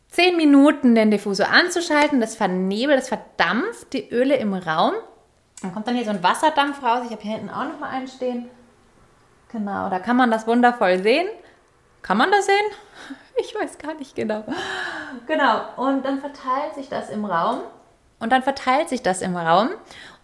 zehn 0.08 0.36
Minuten 0.36 0.94
den 0.94 1.10
Diffusor 1.10 1.48
anzuschalten. 1.50 2.20
Das 2.20 2.36
vernebelt, 2.36 2.98
das 2.98 3.08
verdampft 3.08 3.92
die 3.92 4.10
Öle 4.10 4.36
im 4.36 4.54
Raum. 4.54 4.94
Dann 5.62 5.72
kommt 5.72 5.86
dann 5.86 5.94
hier 5.94 6.04
so 6.04 6.10
ein 6.10 6.22
Wasserdampf 6.22 6.82
raus. 6.82 7.02
Ich 7.06 7.12
habe 7.12 7.22
hier 7.22 7.32
hinten 7.32 7.50
auch 7.50 7.64
noch 7.64 7.78
mal 7.78 7.90
einen 7.90 8.08
stehen. 8.08 8.48
Genau, 9.52 9.88
da 9.88 9.98
kann 9.98 10.16
man 10.16 10.30
das 10.30 10.46
wundervoll 10.46 11.02
sehen. 11.02 11.28
Kann 12.02 12.16
man 12.16 12.30
das 12.30 12.46
sehen? 12.46 12.56
Ich 13.42 13.54
weiß 13.54 13.78
gar 13.78 13.94
nicht 13.94 14.14
genau. 14.14 14.44
Genau, 15.26 15.62
und 15.76 16.04
dann 16.04 16.20
verteilt 16.20 16.74
sich 16.74 16.90
das 16.90 17.08
im 17.08 17.24
Raum 17.24 17.62
und 18.18 18.30
dann 18.32 18.42
verteilt 18.42 18.90
sich 18.90 19.02
das 19.02 19.22
im 19.22 19.34
Raum 19.34 19.70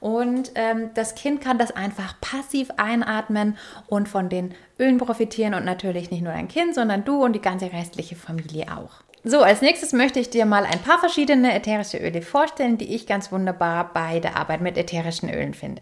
und 0.00 0.52
ähm, 0.54 0.90
das 0.92 1.14
Kind 1.14 1.40
kann 1.40 1.56
das 1.56 1.71
einfach 1.71 2.21
passiv 2.21 2.71
einatmen 2.76 3.56
und 3.88 4.09
von 4.09 4.28
den 4.28 4.54
Ölen 4.78 4.99
profitieren 4.99 5.54
und 5.54 5.64
natürlich 5.64 6.11
nicht 6.11 6.23
nur 6.23 6.33
dein 6.33 6.49
Kind, 6.49 6.75
sondern 6.75 7.04
du 7.04 7.25
und 7.25 7.33
die 7.33 7.40
ganze 7.40 7.73
restliche 7.73 8.16
Familie 8.16 8.66
auch. 8.76 9.02
So, 9.25 9.40
als 9.40 9.62
nächstes 9.62 9.92
möchte 9.92 10.21
ich 10.21 10.30
dir 10.30 10.47
mal 10.47 10.64
ein 10.64 10.83
paar 10.83 10.99
verschiedene 10.99 11.54
ätherische 11.54 11.99
Öle 11.99 12.23
vorstellen, 12.23 12.78
die 12.78 12.95
ich 12.95 13.06
ganz 13.06 13.33
wunderbar 13.33 13.92
bei 13.92 14.21
der 14.21 14.37
Arbeit 14.37 14.61
mit 14.61 14.76
ätherischen 14.76 15.33
Ölen 15.33 15.54
finde. 15.54 15.80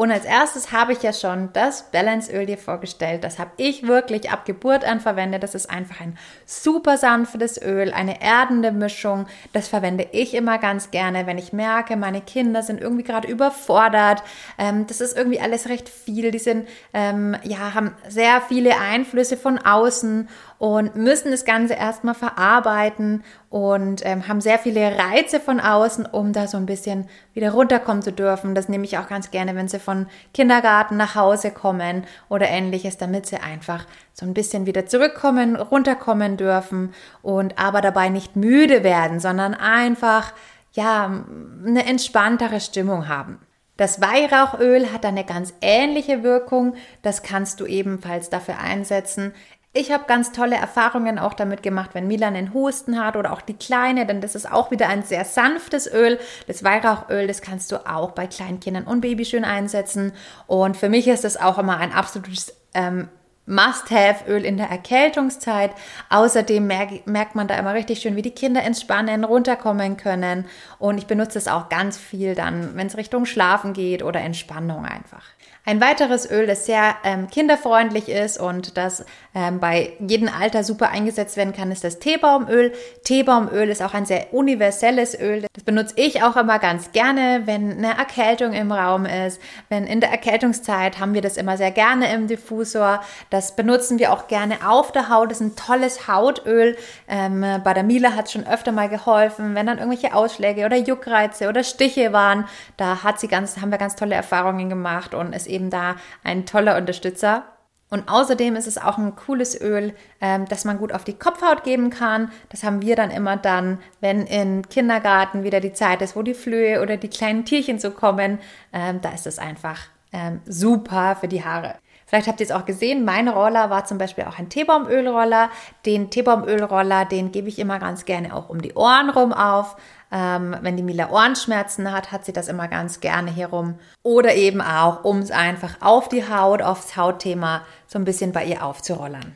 Und 0.00 0.10
als 0.10 0.24
erstes 0.24 0.72
habe 0.72 0.94
ich 0.94 1.02
ja 1.02 1.12
schon 1.12 1.50
das 1.52 1.90
Balance-Öl 1.90 2.46
dir 2.46 2.56
vorgestellt. 2.56 3.22
Das 3.22 3.38
habe 3.38 3.50
ich 3.58 3.86
wirklich 3.86 4.30
ab 4.30 4.46
Geburt 4.46 4.82
an 4.82 4.98
verwendet. 4.98 5.42
Das 5.42 5.54
ist 5.54 5.68
einfach 5.68 6.00
ein 6.00 6.16
super 6.46 6.96
sanftes 6.96 7.60
Öl, 7.60 7.92
eine 7.92 8.22
erdende 8.22 8.72
Mischung. 8.72 9.26
Das 9.52 9.68
verwende 9.68 10.08
ich 10.12 10.32
immer 10.32 10.56
ganz 10.56 10.90
gerne, 10.90 11.26
wenn 11.26 11.36
ich 11.36 11.52
merke, 11.52 11.98
meine 11.98 12.22
Kinder 12.22 12.62
sind 12.62 12.80
irgendwie 12.80 13.02
gerade 13.02 13.28
überfordert. 13.28 14.22
Ähm, 14.56 14.86
das 14.86 15.02
ist 15.02 15.18
irgendwie 15.18 15.38
alles 15.38 15.68
recht 15.68 15.90
viel. 15.90 16.30
Die 16.30 16.38
sind, 16.38 16.66
ähm, 16.94 17.36
ja, 17.42 17.74
haben 17.74 17.94
sehr 18.08 18.40
viele 18.40 18.80
Einflüsse 18.80 19.36
von 19.36 19.58
außen 19.58 20.30
und 20.60 20.94
müssen 20.94 21.30
das 21.30 21.46
Ganze 21.46 21.72
erstmal 21.72 22.14
verarbeiten 22.14 23.24
und 23.48 24.04
ähm, 24.04 24.28
haben 24.28 24.42
sehr 24.42 24.58
viele 24.58 24.98
Reize 24.98 25.40
von 25.40 25.58
außen, 25.58 26.04
um 26.04 26.34
da 26.34 26.46
so 26.46 26.58
ein 26.58 26.66
bisschen 26.66 27.08
wieder 27.32 27.52
runterkommen 27.52 28.02
zu 28.02 28.12
dürfen. 28.12 28.54
Das 28.54 28.68
nehme 28.68 28.84
ich 28.84 28.98
auch 28.98 29.08
ganz 29.08 29.30
gerne, 29.30 29.56
wenn 29.56 29.68
sie 29.68 29.78
von 29.78 30.06
Kindergarten 30.34 30.98
nach 30.98 31.14
Hause 31.14 31.50
kommen 31.50 32.04
oder 32.28 32.46
ähnliches, 32.46 32.98
damit 32.98 33.24
sie 33.24 33.38
einfach 33.38 33.86
so 34.12 34.26
ein 34.26 34.34
bisschen 34.34 34.66
wieder 34.66 34.84
zurückkommen, 34.84 35.56
runterkommen 35.56 36.36
dürfen 36.36 36.92
und 37.22 37.58
aber 37.58 37.80
dabei 37.80 38.10
nicht 38.10 38.36
müde 38.36 38.84
werden, 38.84 39.18
sondern 39.18 39.54
einfach 39.54 40.34
ja 40.72 41.24
eine 41.66 41.86
entspanntere 41.86 42.60
Stimmung 42.60 43.08
haben. 43.08 43.38
Das 43.78 44.02
Weihrauchöl 44.02 44.92
hat 44.92 45.06
eine 45.06 45.24
ganz 45.24 45.54
ähnliche 45.62 46.22
Wirkung. 46.22 46.74
Das 47.00 47.22
kannst 47.22 47.60
du 47.60 47.64
ebenfalls 47.64 48.28
dafür 48.28 48.58
einsetzen, 48.58 49.32
Ich 49.72 49.92
habe 49.92 50.02
ganz 50.08 50.32
tolle 50.32 50.56
Erfahrungen 50.56 51.20
auch 51.20 51.32
damit 51.32 51.62
gemacht, 51.62 51.90
wenn 51.92 52.08
Milan 52.08 52.34
einen 52.34 52.52
Husten 52.52 52.98
hat 52.98 53.14
oder 53.14 53.32
auch 53.32 53.40
die 53.40 53.54
Kleine, 53.54 54.04
denn 54.04 54.20
das 54.20 54.34
ist 54.34 54.50
auch 54.50 54.72
wieder 54.72 54.88
ein 54.88 55.04
sehr 55.04 55.24
sanftes 55.24 55.86
Öl. 55.86 56.18
Das 56.48 56.64
Weihrauchöl, 56.64 57.28
das 57.28 57.40
kannst 57.40 57.70
du 57.70 57.86
auch 57.88 58.10
bei 58.10 58.26
Kleinkindern 58.26 58.82
und 58.82 59.00
Baby 59.00 59.24
schön 59.24 59.44
einsetzen. 59.44 60.12
Und 60.48 60.76
für 60.76 60.88
mich 60.88 61.06
ist 61.06 61.22
das 61.22 61.36
auch 61.36 61.56
immer 61.56 61.76
ein 61.76 61.92
absolutes 61.92 62.52
ähm, 62.74 63.08
Must-Have-Öl 63.46 64.44
in 64.44 64.56
der 64.56 64.70
Erkältungszeit. 64.70 65.70
Außerdem 66.08 66.66
merk, 66.66 67.06
merkt 67.06 67.36
man 67.36 67.46
da 67.46 67.56
immer 67.56 67.74
richtig 67.74 68.00
schön, 68.00 68.16
wie 68.16 68.22
die 68.22 68.32
Kinder 68.32 68.64
entspannen, 68.64 69.22
runterkommen 69.22 69.96
können. 69.96 70.46
Und 70.80 70.98
ich 70.98 71.06
benutze 71.06 71.38
es 71.38 71.46
auch 71.46 71.68
ganz 71.68 71.96
viel 71.96 72.34
dann, 72.34 72.74
wenn 72.74 72.88
es 72.88 72.96
Richtung 72.96 73.24
Schlafen 73.24 73.72
geht 73.72 74.02
oder 74.02 74.20
Entspannung 74.20 74.84
einfach. 74.84 75.22
Ein 75.66 75.80
weiteres 75.82 76.30
Öl, 76.30 76.46
das 76.46 76.64
sehr 76.64 76.96
ähm, 77.04 77.28
kinderfreundlich 77.28 78.08
ist 78.08 78.40
und 78.40 78.78
das 78.78 79.04
ähm, 79.34 79.60
bei 79.60 79.92
jedem 80.00 80.28
Alter 80.28 80.64
super 80.64 80.88
eingesetzt 80.88 81.36
werden 81.36 81.52
kann, 81.52 81.70
ist 81.70 81.84
das 81.84 81.98
Teebaumöl. 81.98 82.72
Teebaumöl 83.04 83.68
ist 83.68 83.82
auch 83.82 83.92
ein 83.92 84.06
sehr 84.06 84.32
universelles 84.32 85.18
Öl. 85.20 85.44
Das 85.52 85.62
benutze 85.62 85.94
ich 85.96 86.22
auch 86.22 86.36
immer 86.36 86.58
ganz 86.58 86.92
gerne, 86.92 87.42
wenn 87.44 87.72
eine 87.72 87.98
Erkältung 87.98 88.54
im 88.54 88.72
Raum 88.72 89.04
ist. 89.04 89.38
Wenn 89.68 89.86
in 89.86 90.00
der 90.00 90.10
Erkältungszeit 90.10 90.98
haben 90.98 91.12
wir 91.12 91.20
das 91.20 91.36
immer 91.36 91.58
sehr 91.58 91.70
gerne 91.70 92.10
im 92.14 92.26
Diffusor. 92.26 93.02
Das 93.28 93.54
benutzen 93.54 93.98
wir 93.98 94.12
auch 94.14 94.28
gerne 94.28 94.66
auf 94.66 94.92
der 94.92 95.10
Haut. 95.10 95.30
Das 95.30 95.42
ist 95.42 95.46
ein 95.46 95.56
tolles 95.56 96.08
Hautöl. 96.08 96.76
Ähm, 97.06 97.44
bei 97.62 97.74
der 97.74 97.82
Miele 97.82 98.16
hat 98.16 98.26
es 98.26 98.32
schon 98.32 98.46
öfter 98.46 98.72
mal 98.72 98.88
geholfen, 98.88 99.54
wenn 99.54 99.66
dann 99.66 99.76
irgendwelche 99.76 100.14
Ausschläge 100.14 100.64
oder 100.64 100.78
Juckreize 100.78 101.50
oder 101.50 101.64
Stiche 101.64 102.14
waren. 102.14 102.46
Da 102.78 103.04
hat 103.04 103.20
sie 103.20 103.28
ganz, 103.28 103.58
haben 103.58 103.70
wir 103.70 103.78
ganz 103.78 103.94
tolle 103.94 104.14
Erfahrungen 104.14 104.70
gemacht 104.70 105.14
und 105.14 105.34
ist 105.34 105.49
eben 105.50 105.70
da 105.70 105.96
ein 106.24 106.46
toller 106.46 106.76
Unterstützer. 106.76 107.44
Und 107.90 108.08
außerdem 108.08 108.54
ist 108.54 108.68
es 108.68 108.78
auch 108.78 108.98
ein 108.98 109.16
cooles 109.16 109.60
Öl, 109.60 109.94
ähm, 110.20 110.46
das 110.46 110.64
man 110.64 110.78
gut 110.78 110.92
auf 110.92 111.02
die 111.02 111.18
Kopfhaut 111.18 111.64
geben 111.64 111.90
kann. 111.90 112.30
Das 112.48 112.62
haben 112.62 112.82
wir 112.82 112.94
dann 112.94 113.10
immer 113.10 113.36
dann, 113.36 113.80
wenn 114.00 114.26
im 114.26 114.68
Kindergarten 114.68 115.42
wieder 115.42 115.60
die 115.60 115.72
Zeit 115.72 116.00
ist, 116.00 116.14
wo 116.14 116.22
die 116.22 116.34
Flöhe 116.34 116.82
oder 116.82 116.96
die 116.96 117.08
kleinen 117.08 117.44
Tierchen 117.44 117.80
so 117.80 117.90
kommen. 117.90 118.38
Ähm, 118.72 119.00
da 119.00 119.10
ist 119.10 119.26
es 119.26 119.40
einfach 119.40 119.80
ähm, 120.12 120.40
super 120.46 121.16
für 121.16 121.28
die 121.28 121.44
Haare. 121.44 121.74
Vielleicht 122.06 122.26
habt 122.26 122.40
ihr 122.40 122.46
es 122.46 122.50
auch 122.50 122.64
gesehen, 122.64 123.04
mein 123.04 123.28
Roller 123.28 123.70
war 123.70 123.84
zum 123.84 123.96
Beispiel 123.96 124.24
auch 124.24 124.36
ein 124.36 124.48
Teebaumölroller. 124.48 125.48
Den 125.86 126.10
Teebaumölroller, 126.10 127.04
den 127.04 127.30
gebe 127.30 127.48
ich 127.48 127.60
immer 127.60 127.78
ganz 127.78 128.04
gerne 128.04 128.34
auch 128.34 128.48
um 128.48 128.60
die 128.62 128.74
Ohren 128.74 129.10
rum 129.10 129.32
auf. 129.32 129.76
Ähm, 130.12 130.56
wenn 130.60 130.76
die 130.76 130.82
Mila 130.82 131.10
Ohrenschmerzen 131.10 131.92
hat, 131.92 132.10
hat 132.10 132.24
sie 132.24 132.32
das 132.32 132.48
immer 132.48 132.68
ganz 132.68 133.00
gerne 133.00 133.30
hier 133.30 133.48
rum. 133.48 133.78
Oder 134.02 134.34
eben 134.34 134.60
auch, 134.60 135.04
um 135.04 135.18
es 135.18 135.30
einfach 135.30 135.76
auf 135.80 136.08
die 136.08 136.28
Haut, 136.28 136.62
aufs 136.62 136.96
Hautthema 136.96 137.62
so 137.86 137.98
ein 137.98 138.04
bisschen 138.04 138.32
bei 138.32 138.44
ihr 138.44 138.64
aufzurollern. 138.64 139.34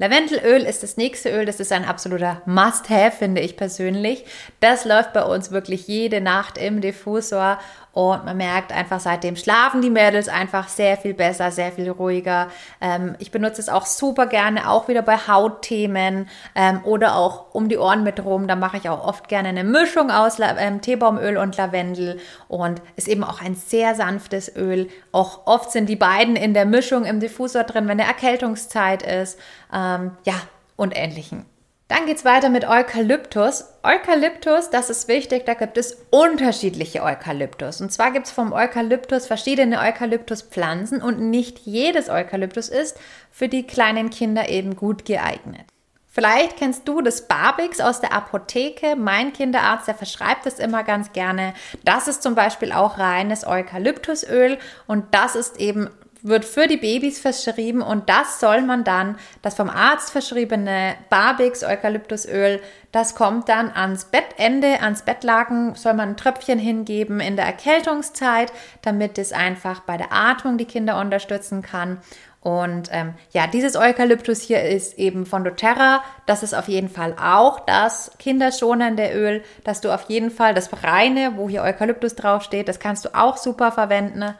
Lavendelöl 0.00 0.62
ist 0.62 0.82
das 0.82 0.96
nächste 0.96 1.28
Öl, 1.28 1.44
das 1.44 1.60
ist 1.60 1.72
ein 1.72 1.84
absoluter 1.84 2.40
Must-Have, 2.46 3.18
finde 3.18 3.42
ich 3.42 3.58
persönlich. 3.58 4.24
Das 4.58 4.86
läuft 4.86 5.12
bei 5.12 5.22
uns 5.22 5.50
wirklich 5.50 5.86
jede 5.88 6.22
Nacht 6.22 6.56
im 6.56 6.80
Diffusor 6.80 7.58
und 7.92 8.24
man 8.24 8.36
merkt 8.36 8.72
einfach, 8.72 9.00
seitdem 9.00 9.34
schlafen 9.34 9.82
die 9.82 9.90
Mädels 9.90 10.28
einfach 10.28 10.68
sehr 10.68 10.96
viel 10.96 11.12
besser, 11.12 11.50
sehr 11.50 11.72
viel 11.72 11.90
ruhiger. 11.90 12.48
Ähm, 12.80 13.16
ich 13.18 13.32
benutze 13.32 13.60
es 13.60 13.68
auch 13.68 13.84
super 13.84 14.26
gerne, 14.26 14.70
auch 14.70 14.86
wieder 14.86 15.02
bei 15.02 15.16
Hautthemen 15.16 16.28
ähm, 16.54 16.80
oder 16.84 17.16
auch 17.16 17.52
um 17.52 17.68
die 17.68 17.78
Ohren 17.78 18.04
mit 18.04 18.24
rum. 18.24 18.46
Da 18.46 18.54
mache 18.54 18.76
ich 18.76 18.88
auch 18.88 19.04
oft 19.04 19.28
gerne 19.28 19.48
eine 19.48 19.64
Mischung 19.64 20.10
aus 20.10 20.38
ähm, 20.40 20.80
Teebaumöl 20.80 21.36
und 21.36 21.56
Lavendel 21.56 22.20
und 22.46 22.80
ist 22.94 23.08
eben 23.08 23.24
auch 23.24 23.40
ein 23.40 23.56
sehr 23.56 23.96
sanftes 23.96 24.54
Öl. 24.54 24.88
Auch 25.10 25.46
oft 25.46 25.72
sind 25.72 25.88
die 25.88 25.96
beiden 25.96 26.36
in 26.36 26.54
der 26.54 26.66
Mischung 26.66 27.04
im 27.04 27.18
Diffusor 27.18 27.64
drin, 27.64 27.88
wenn 27.88 27.98
der 27.98 28.06
Erkältungszeit 28.06 29.02
ist. 29.02 29.38
Ähm, 29.74 30.12
ja, 30.24 30.34
und 30.76 30.96
ähnlichen. 30.96 31.49
Dann 31.90 32.06
geht's 32.06 32.24
weiter 32.24 32.50
mit 32.50 32.68
Eukalyptus. 32.68 33.64
Eukalyptus, 33.82 34.70
das 34.70 34.90
ist 34.90 35.08
wichtig, 35.08 35.44
da 35.44 35.54
gibt 35.54 35.76
es 35.76 35.96
unterschiedliche 36.10 37.02
Eukalyptus. 37.02 37.80
Und 37.80 37.90
zwar 37.90 38.12
gibt 38.12 38.26
es 38.26 38.32
vom 38.32 38.52
Eukalyptus 38.52 39.26
verschiedene 39.26 39.80
Eukalyptuspflanzen 39.80 41.02
und 41.02 41.18
nicht 41.18 41.58
jedes 41.58 42.08
Eukalyptus 42.08 42.68
ist 42.68 42.96
für 43.32 43.48
die 43.48 43.66
kleinen 43.66 44.10
Kinder 44.10 44.48
eben 44.48 44.76
gut 44.76 45.04
geeignet. 45.04 45.62
Vielleicht 46.06 46.58
kennst 46.58 46.86
du 46.86 47.02
das 47.02 47.26
Barbix 47.26 47.80
aus 47.80 48.00
der 48.00 48.12
Apotheke. 48.12 48.94
Mein 48.94 49.32
Kinderarzt, 49.32 49.88
der 49.88 49.96
verschreibt 49.96 50.46
es 50.46 50.60
immer 50.60 50.84
ganz 50.84 51.12
gerne. 51.12 51.54
Das 51.84 52.06
ist 52.06 52.22
zum 52.22 52.36
Beispiel 52.36 52.70
auch 52.70 52.98
reines 52.98 53.44
Eukalyptusöl 53.44 54.58
und 54.86 55.06
das 55.12 55.34
ist 55.34 55.58
eben 55.58 55.90
wird 56.22 56.44
für 56.44 56.66
die 56.66 56.76
Babys 56.76 57.18
verschrieben 57.18 57.82
und 57.82 58.08
das 58.08 58.40
soll 58.40 58.62
man 58.62 58.84
dann, 58.84 59.16
das 59.42 59.54
vom 59.54 59.70
Arzt 59.70 60.10
verschriebene 60.10 60.94
Barbix 61.08 61.62
Eukalyptusöl, 61.64 62.60
das 62.92 63.14
kommt 63.14 63.48
dann 63.48 63.70
ans 63.70 64.06
Bettende, 64.06 64.80
ans 64.80 65.02
Bettlaken, 65.02 65.74
soll 65.74 65.94
man 65.94 66.10
ein 66.10 66.16
Tröpfchen 66.16 66.58
hingeben 66.58 67.20
in 67.20 67.36
der 67.36 67.46
Erkältungszeit, 67.46 68.52
damit 68.82 69.18
es 69.18 69.32
einfach 69.32 69.80
bei 69.80 69.96
der 69.96 70.12
Atmung 70.12 70.58
die 70.58 70.64
Kinder 70.64 71.00
unterstützen 71.00 71.62
kann. 71.62 71.98
Und 72.40 72.88
ähm, 72.90 73.14
ja, 73.32 73.46
dieses 73.46 73.76
Eukalyptus 73.76 74.40
hier 74.40 74.62
ist 74.62 74.98
eben 74.98 75.26
von 75.26 75.44
doTERRA. 75.44 76.02
Das 76.24 76.42
ist 76.42 76.54
auf 76.54 76.68
jeden 76.68 76.88
Fall 76.88 77.14
auch 77.20 77.60
das 77.60 78.12
kinderschonende 78.18 79.12
Öl, 79.12 79.42
dass 79.62 79.82
du 79.82 79.92
auf 79.92 80.04
jeden 80.08 80.30
Fall 80.30 80.54
das 80.54 80.70
reine, 80.82 81.34
wo 81.36 81.50
hier 81.50 81.62
Eukalyptus 81.62 82.14
draufsteht, 82.14 82.66
das 82.68 82.80
kannst 82.80 83.04
du 83.04 83.14
auch 83.14 83.36
super 83.36 83.72
verwenden. 83.72 84.34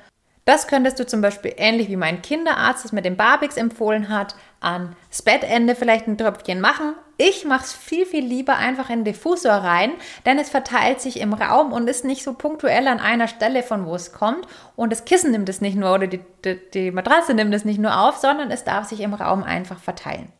Das 0.51 0.67
könntest 0.67 0.99
du 0.99 1.07
zum 1.07 1.21
Beispiel 1.21 1.55
ähnlich 1.59 1.89
wie 1.91 1.97
mein 1.97 2.23
Kinderarzt 2.23 2.85
es 2.85 2.91
mit 2.91 3.05
dem 3.05 3.17
Barbix 3.17 3.57
empfohlen 3.57 4.09
hat, 4.09 4.35
ans 4.59 5.23
Bettende 5.25 5.77
vielleicht 5.77 6.09
ein 6.09 6.19
Tröpfchen 6.19 6.61
machen. 6.61 6.97
Ich 7.19 7.45
mache 7.45 7.63
es 7.63 7.73
viel, 7.73 8.05
viel 8.05 8.25
lieber 8.27 8.57
einfach 8.57 8.91
in 8.91 9.05
den 9.05 9.13
Diffusor 9.13 9.53
rein, 9.53 9.93
denn 10.27 10.41
es 10.41 10.51
verteilt 10.51 11.01
sich 11.01 11.21
im 11.21 11.35
Raum 11.35 11.73
und 11.73 11.89
ist 11.89 12.05
nicht 12.05 12.25
so 12.25 12.33
punktuell 12.33 12.89
an 12.89 12.99
einer 12.99 13.29
Stelle, 13.29 13.63
von 13.63 13.87
wo 13.87 13.95
es 13.95 14.13
kommt. 14.13 14.45
Und 14.75 14.91
das 14.91 15.05
Kissen 15.05 15.31
nimmt 15.31 15.49
es 15.49 15.61
nicht 15.61 15.77
nur 15.77 15.95
oder 15.95 16.09
die, 16.09 16.19
die, 16.45 16.59
die 16.75 16.91
Matratze 16.91 17.33
nimmt 17.33 17.55
es 17.55 17.65
nicht 17.65 17.79
nur 17.79 17.97
auf, 18.01 18.17
sondern 18.17 18.51
es 18.51 18.65
darf 18.65 18.89
sich 18.89 19.03
im 19.03 19.15
Raum 19.15 19.45
einfach 19.45 19.79
verteilen. 19.79 20.33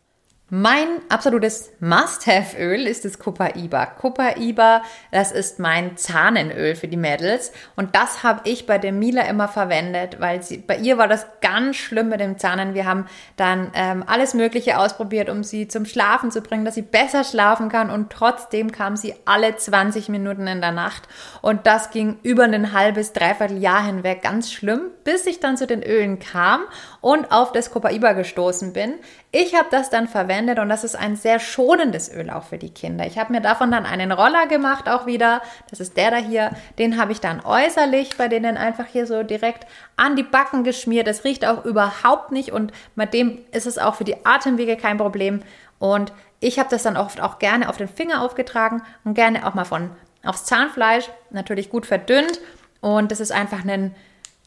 Mein 0.53 0.89
absolutes 1.09 1.71
Must-Have-Öl 1.79 2.89
ist 2.89 3.05
das 3.05 3.21
Copaiba. 3.21 3.87
Copaiba, 3.87 4.83
das 5.13 5.31
ist 5.31 5.61
mein 5.61 5.97
Zahnenöl 5.97 6.75
für 6.75 6.89
die 6.89 6.97
Mädels 6.97 7.53
und 7.77 7.95
das 7.95 8.25
habe 8.25 8.41
ich 8.51 8.67
bei 8.67 8.77
der 8.77 8.91
Mila 8.91 9.23
immer 9.29 9.47
verwendet, 9.47 10.17
weil 10.19 10.43
sie, 10.43 10.57
bei 10.57 10.77
ihr 10.79 10.99
war 10.99 11.07
das 11.07 11.25
ganz 11.41 11.77
schlimm 11.77 12.09
mit 12.09 12.19
dem 12.19 12.37
Zahnen. 12.37 12.75
Wir 12.75 12.85
haben 12.85 13.07
dann 13.37 13.71
ähm, 13.75 14.03
alles 14.05 14.35
Mögliche 14.35 14.77
ausprobiert, 14.77 15.31
um 15.31 15.45
sie 15.45 15.69
zum 15.69 15.87
Schlafen 15.87 16.33
zu 16.33 16.41
bringen, 16.41 16.65
dass 16.65 16.75
sie 16.75 16.83
besser 16.83 17.23
schlafen 17.23 17.69
kann 17.69 17.89
und 17.89 18.11
trotzdem 18.11 18.73
kam 18.73 18.97
sie 18.97 19.15
alle 19.27 19.55
20 19.55 20.09
Minuten 20.09 20.49
in 20.49 20.61
der 20.61 20.73
Nacht 20.73 21.05
und 21.43 21.65
das 21.69 21.91
ging 21.93 22.19
über 22.25 22.43
ein 22.43 22.73
halbes, 22.73 23.13
dreiviertel 23.13 23.59
Jahr 23.59 23.87
hinweg 23.87 24.23
ganz 24.23 24.51
schlimm, 24.51 24.91
bis 25.05 25.27
ich 25.27 25.39
dann 25.39 25.57
zu 25.57 25.69
den 25.69 25.85
Ölen 25.85 26.19
kam 26.19 26.63
und 27.01 27.31
auf 27.31 27.53
das 27.53 27.71
Copaiba 27.71 28.15
gestoßen 28.15 28.73
bin. 28.73 28.95
Ich 29.33 29.55
habe 29.55 29.69
das 29.71 29.91
dann 29.91 30.09
verwendet 30.09 30.59
und 30.59 30.69
das 30.69 30.83
ist 30.83 30.97
ein 30.97 31.15
sehr 31.15 31.39
schonendes 31.39 32.13
Öl 32.13 32.31
auch 32.31 32.43
für 32.43 32.59
die 32.59 32.75
Kinder. 32.75 33.07
Ich 33.07 33.17
habe 33.17 33.33
mir 33.33 33.41
davon 33.41 33.71
dann 33.71 33.87
einen 33.87 34.11
Roller 34.11 34.49
gemacht 34.49 34.89
auch 34.89 35.07
wieder. 35.07 35.41
Das 35.71 35.79
ist 35.79 35.97
der 35.97 36.11
da 36.11 36.17
hier. 36.17 36.51
Den 36.81 37.01
habe 37.01 37.13
ich 37.13 37.21
dann 37.21 37.41
äußerlich 37.45 38.17
bei 38.17 38.27
denen 38.27 38.57
einfach 38.57 38.87
hier 38.87 39.07
so 39.07 39.23
direkt 39.23 39.69
an 39.97 40.17
die 40.17 40.25
Backen 40.25 40.65
geschmiert. 40.65 41.07
Das 41.07 41.23
riecht 41.23 41.47
auch 41.47 41.65
überhaupt 41.65 42.33
nicht 42.33 42.51
und 42.51 42.73
mit 42.97 43.15
dem 43.15 43.39
ist 43.53 43.69
es 43.69 43.79
auch 43.79 43.95
für 43.95 44.05
die 44.05 44.27
Atemwege 44.27 44.77
kein 44.77 44.99
Problem. 44.99 45.43
Und 45.79 46.13
ich 46.41 46.59
habe 46.59 46.69
das 46.69 46.83
dann 46.83 46.97
oft 46.97 47.21
auch 47.21 47.39
gerne 47.39 47.69
auf 47.69 47.77
den 47.77 47.89
Finger 47.89 48.23
aufgetragen 48.23 48.83
und 49.05 49.15
gerne 49.15 49.47
auch 49.47 49.55
mal 49.55 49.65
von 49.65 49.91
aufs 50.25 50.45
Zahnfleisch. 50.45 51.09
Natürlich 51.31 51.71
gut 51.71 51.87
verdünnt 51.87 52.41
und 52.81 53.13
das 53.13 53.21
ist 53.21 53.31
einfach 53.31 53.65
ein 53.65 53.95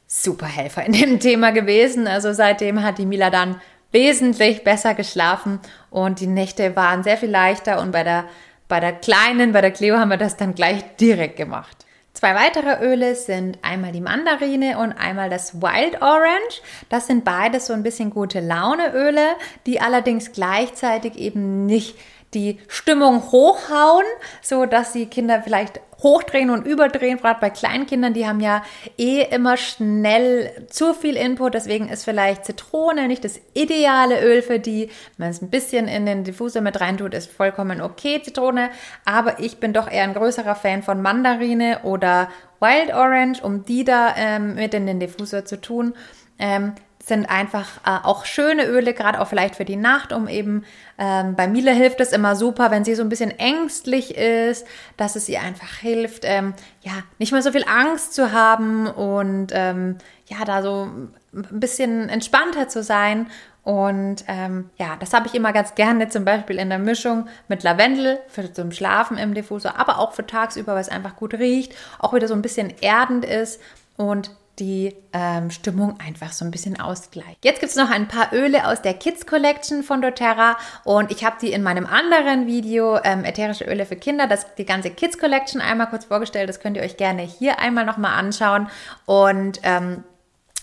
super 0.08 0.46
Helfer 0.46 0.86
in 0.86 0.92
dem 0.92 1.20
Thema 1.22 1.52
gewesen. 1.52 2.06
Also 2.06 2.34
seitdem 2.34 2.84
hat 2.84 2.98
die 2.98 3.06
Mila 3.06 3.30
dann 3.30 3.62
wesentlich 3.94 4.64
besser 4.64 4.94
geschlafen 4.96 5.60
und 5.90 6.20
die 6.20 6.28
Nächte 6.28 6.76
waren 6.76 7.04
sehr 7.04 7.18
viel 7.18 7.30
leichter 7.30 7.80
und 7.80 7.92
bei 7.92 8.04
der, 8.04 8.26
bei 8.68 8.80
der 8.80 8.92
kleinen, 8.92 9.54
bei 9.54 9.62
der 9.62 9.72
Cleo 9.72 9.98
haben 9.98 10.10
wir 10.10 10.18
das 10.18 10.36
dann 10.36 10.56
gleich 10.56 10.84
direkt 10.98 11.38
gemacht. 11.38 11.86
Zwei 12.14 12.36
weitere 12.36 12.86
Öle 12.86 13.16
sind 13.16 13.58
einmal 13.64 13.92
die 13.92 14.02
Mandarine 14.02 14.78
und 14.78 14.94
einmal 14.94 15.30
das 15.30 15.62
Wild 15.62 16.02
Orange. 16.02 16.62
Das 16.90 17.08
sind 17.08 17.26
beides 17.26 17.66
so 17.66 17.74
ein 17.74 17.82
bisschen 17.82 18.12
gute 18.12 18.40
Laune 18.40 18.94
Öle, 18.94 19.36
die 19.66 19.82
allerdings 19.82 20.32
gleichzeitig 20.32 21.18
eben 21.18 21.66
nicht 21.66 21.96
die 22.34 22.60
Stimmung 22.68 23.32
hochhauen, 23.32 24.06
so 24.42 24.66
dass 24.66 24.94
die 24.94 25.08
Kinder 25.08 25.42
vielleicht 25.42 25.80
hochdrehen 26.04 26.50
und 26.50 26.68
überdrehen, 26.68 27.18
gerade 27.18 27.40
bei 27.40 27.50
Kleinkindern, 27.50 28.14
die 28.14 28.28
haben 28.28 28.42
ja 28.42 28.64
eh 28.98 29.22
immer 29.22 29.58
schnell 29.58 30.68
zu 30.70 30.94
viel 30.94 31.16
Input, 31.16 31.54
deswegen 31.54 31.90
ist 31.90 32.04
vielleicht 32.04 32.46
Zitrone 32.46 33.08
nicht 33.08 33.24
das 33.24 33.40
ideale 33.54 34.22
Öl 34.22 34.42
für 34.42 34.60
die. 34.60 34.90
Wenn 35.18 35.28
man 35.28 35.30
es 35.30 35.42
ein 35.42 35.50
bisschen 35.50 35.88
in 35.88 36.06
den 36.06 36.24
Diffusor 36.24 36.62
mit 36.62 36.80
reintut, 36.82 37.14
ist 37.14 37.32
vollkommen 37.32 37.82
okay, 37.82 38.22
Zitrone, 38.22 38.70
aber 39.06 39.40
ich 39.40 39.58
bin 39.58 39.74
doch 39.74 39.90
eher 39.90 40.04
ein 40.04 40.14
größerer 40.14 40.56
Fan 40.56 40.84
von 40.84 41.02
Mandarine 41.02 41.80
oder 41.84 42.30
Wild 42.60 42.94
Orange, 42.94 43.42
um 43.42 43.66
die 43.66 43.84
da 43.84 44.14
ähm, 44.18 44.56
mit 44.56 44.74
in 44.74 44.86
den 44.86 45.00
Diffusor 45.00 45.46
zu 45.46 45.60
tun. 45.60 45.94
Ähm, 46.40 46.74
sind 47.06 47.26
einfach 47.26 47.68
äh, 47.86 48.06
auch 48.06 48.26
schöne 48.26 48.66
Öle, 48.66 48.94
gerade 48.94 49.20
auch 49.20 49.28
vielleicht 49.28 49.56
für 49.58 49.66
die 49.66 49.76
Nacht, 49.76 50.14
um 50.14 50.30
eben, 50.30 50.64
ähm, 50.98 51.36
bei 51.36 51.50
Mila 51.50 51.74
hilft 51.74 52.00
es 52.00 52.14
immer 52.14 52.38
super, 52.38 52.72
wenn 52.72 52.86
sie 52.86 52.96
so 52.96 53.04
ein 53.04 53.10
bisschen 53.10 53.32
ängstlich 53.32 54.16
ist, 54.16 54.66
dass 54.96 55.18
es 55.18 55.28
ihr 55.28 55.42
einfach 55.42 55.80
hilft, 55.80 56.24
ähm, 56.24 56.54
ja, 56.82 56.94
nicht 57.20 57.34
mehr 57.34 57.42
so 57.42 57.52
viel 57.52 57.66
Angst 57.68 58.14
zu 58.14 58.32
haben 58.32 58.88
und 58.88 59.48
ähm, 59.52 59.98
ja, 60.28 60.46
da 60.46 60.62
so 60.62 60.90
ein 61.34 61.60
bisschen 61.60 62.08
entspannter 62.08 62.70
zu 62.70 62.84
sein. 62.84 63.28
Und 63.64 64.24
ähm, 64.28 64.70
ja, 64.78 64.96
das 65.00 65.14
habe 65.14 65.28
ich 65.28 65.36
immer 65.36 65.52
ganz 65.52 65.76
gerne, 65.76 66.08
zum 66.08 66.24
Beispiel 66.24 66.58
in 66.58 66.70
der 66.70 66.80
Mischung 66.80 67.28
mit 67.50 67.64
Lavendel 67.64 68.20
für 68.28 68.52
zum 68.52 68.72
Schlafen 68.72 69.18
im 69.18 69.34
Diffusor, 69.34 69.78
aber 69.78 70.00
auch 70.00 70.14
für 70.14 70.26
tagsüber, 70.26 70.74
weil 70.74 70.82
es 70.82 70.90
einfach 70.90 71.18
gut 71.18 71.34
riecht, 71.34 71.76
auch 72.00 72.14
wieder 72.14 72.30
so 72.30 72.34
ein 72.34 72.42
bisschen 72.42 72.74
erdend 72.82 73.26
ist 73.26 73.62
und 73.98 74.32
die 74.60 74.96
ähm, 75.14 75.50
Stimmung 75.50 76.00
einfach 76.00 76.32
so 76.32 76.46
ein 76.46 76.52
bisschen 76.52 76.80
ausgleicht. 76.80 77.44
Jetzt 77.44 77.60
gibt 77.60 77.72
es 77.72 77.76
noch 77.76 77.90
ein 77.90 78.08
paar 78.08 78.34
Öle 78.34 78.68
aus 78.68 78.82
der 78.82 78.94
Kids 78.94 79.26
Collection 79.26 79.84
von 79.84 80.02
doTERRA 80.02 80.58
und 80.84 81.12
ich 81.12 81.26
habe 81.26 81.38
die 81.42 81.52
in 81.52 81.64
meinem 81.64 81.86
anderen 81.86 82.46
Video 82.46 83.00
ähm, 83.04 83.24
ätherische 83.24 83.66
Öle 83.66 83.86
für 83.86 83.96
Kinder, 83.96 84.28
das 84.28 84.54
die 84.56 84.66
ganze 84.66 84.92
Kids 84.92 85.18
Collection 85.18 85.60
einmal 85.60 85.88
kurz 85.88 86.06
vorgestellt. 86.06 86.50
Das 86.50 86.60
könnt 86.60 86.78
ihr 86.78 86.84
euch 86.84 86.98
gerne 86.98 87.24
hier 87.24 87.60
einmal 87.60 87.86
nochmal 87.86 88.18
anschauen 88.18 88.70
und 89.06 89.60
ähm, 89.64 90.04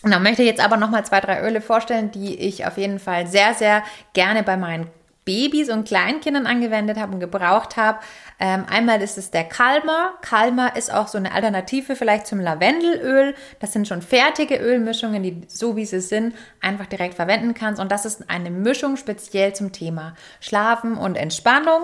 und 0.03 0.13
dann 0.13 0.23
möchte 0.23 0.43
ich 0.43 0.49
jetzt 0.49 0.65
aber 0.65 0.79
nochmal 0.79 1.05
zwei, 1.05 1.21
drei 1.21 1.43
Öle 1.43 1.61
vorstellen, 1.61 2.11
die 2.11 2.35
ich 2.35 2.67
auf 2.67 2.79
jeden 2.79 2.99
Fall 2.99 3.27
sehr, 3.27 3.53
sehr 3.53 3.83
gerne 4.15 4.43
bei 4.43 4.57
meinen 4.57 4.87
Babys 5.31 5.71
und 5.71 5.87
Kleinkindern 5.87 6.47
angewendet 6.47 6.99
habe 6.99 7.13
und 7.13 7.21
gebraucht 7.21 7.77
habe. 7.77 8.01
Ähm, 8.41 8.65
einmal 8.69 9.01
ist 9.01 9.17
es 9.17 9.31
der 9.31 9.45
Kalmer. 9.45 10.15
Kalmer 10.23 10.75
ist 10.75 10.93
auch 10.93 11.07
so 11.07 11.19
eine 11.19 11.31
Alternative 11.31 11.95
vielleicht 11.95 12.27
zum 12.27 12.41
Lavendelöl. 12.41 13.37
Das 13.61 13.73
sind 13.73 13.87
schon 13.87 14.03
fertige 14.03 14.57
Ölmischungen, 14.57 15.23
die 15.23 15.43
so 15.47 15.77
wie 15.77 15.87
sie 15.87 16.01
sind 16.01 16.35
einfach 16.61 16.87
direkt 16.87 17.15
verwenden 17.15 17.55
kannst. 17.55 17.81
Und 17.81 17.93
das 17.93 18.07
ist 18.07 18.29
eine 18.29 18.51
Mischung 18.51 18.97
speziell 18.97 19.53
zum 19.53 19.71
Thema 19.71 20.15
Schlafen 20.41 20.97
und 20.97 21.15
Entspannung. 21.15 21.83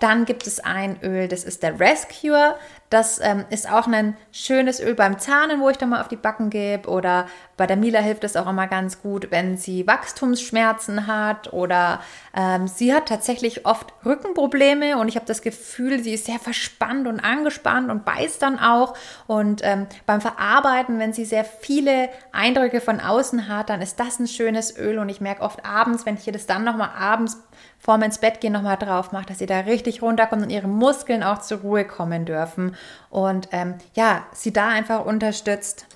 Dann 0.00 0.26
gibt 0.26 0.46
es 0.46 0.60
ein 0.60 0.98
Öl, 1.02 1.28
das 1.28 1.44
ist 1.44 1.62
der 1.62 1.80
Rescue. 1.80 2.54
Das 2.90 3.18
ähm, 3.20 3.44
ist 3.50 3.70
auch 3.70 3.88
ein 3.88 4.16
schönes 4.30 4.80
Öl 4.80 4.94
beim 4.94 5.18
Zahnen, 5.18 5.60
wo 5.60 5.70
ich 5.70 5.76
dann 5.76 5.88
mal 5.88 6.00
auf 6.00 6.08
die 6.08 6.16
Backen 6.16 6.50
gebe. 6.50 6.88
Oder 6.88 7.26
bei 7.56 7.66
der 7.66 7.76
Mila 7.76 7.98
hilft 7.98 8.22
es 8.22 8.36
auch 8.36 8.46
immer 8.46 8.68
ganz 8.68 9.02
gut, 9.02 9.30
wenn 9.30 9.56
sie 9.56 9.86
Wachstumsschmerzen 9.86 11.06
hat 11.08 11.52
oder 11.52 12.00
ähm, 12.36 12.68
sie 12.68 12.94
hat 12.94 13.06
tatsächlich 13.08 13.66
oft 13.66 13.92
Rückenprobleme 14.04 14.98
und 14.98 15.08
ich 15.08 15.16
habe 15.16 15.26
das 15.26 15.42
Gefühl, 15.42 16.02
sie 16.02 16.14
ist 16.14 16.26
sehr 16.26 16.38
verspannt 16.38 17.08
und 17.08 17.18
angespannt 17.18 17.90
und 17.90 18.04
beißt 18.04 18.40
dann 18.42 18.58
auch. 18.58 18.94
Und 19.26 19.62
ähm, 19.64 19.86
beim 20.04 20.20
Verarbeiten, 20.20 20.98
wenn 20.98 21.12
sie 21.12 21.24
sehr 21.24 21.44
viele 21.44 22.10
Eindrücke 22.30 22.80
von 22.80 23.00
außen 23.00 23.48
hat, 23.48 23.70
dann 23.70 23.82
ist 23.82 23.98
das 23.98 24.20
ein 24.20 24.28
schönes 24.28 24.78
Öl 24.78 24.98
und 24.98 25.08
ich 25.08 25.20
merke 25.20 25.42
oft 25.42 25.64
abends, 25.64 26.06
wenn 26.06 26.16
ich 26.16 26.26
ihr 26.26 26.32
das 26.32 26.46
dann 26.46 26.62
nochmal 26.62 26.90
abends 26.96 27.42
vorm 27.78 28.02
ins 28.02 28.18
Bett 28.18 28.40
gehen 28.40 28.52
nochmal 28.52 28.76
drauf 28.76 29.12
macht, 29.12 29.30
dass 29.30 29.38
sie 29.38 29.46
da 29.46 29.60
richtig 29.60 30.02
runterkommt 30.02 30.42
und 30.42 30.50
ihre 30.50 30.68
Muskeln 30.68 31.22
auch 31.22 31.40
zur 31.40 31.58
Ruhe 31.58 31.84
kommen 31.84 32.24
dürfen 32.24 32.76
und 33.10 33.48
ähm, 33.52 33.74
ja, 33.94 34.26
sie 34.32 34.52
da 34.52 34.68
einfach 34.68 35.04
unterstützt. 35.04 35.86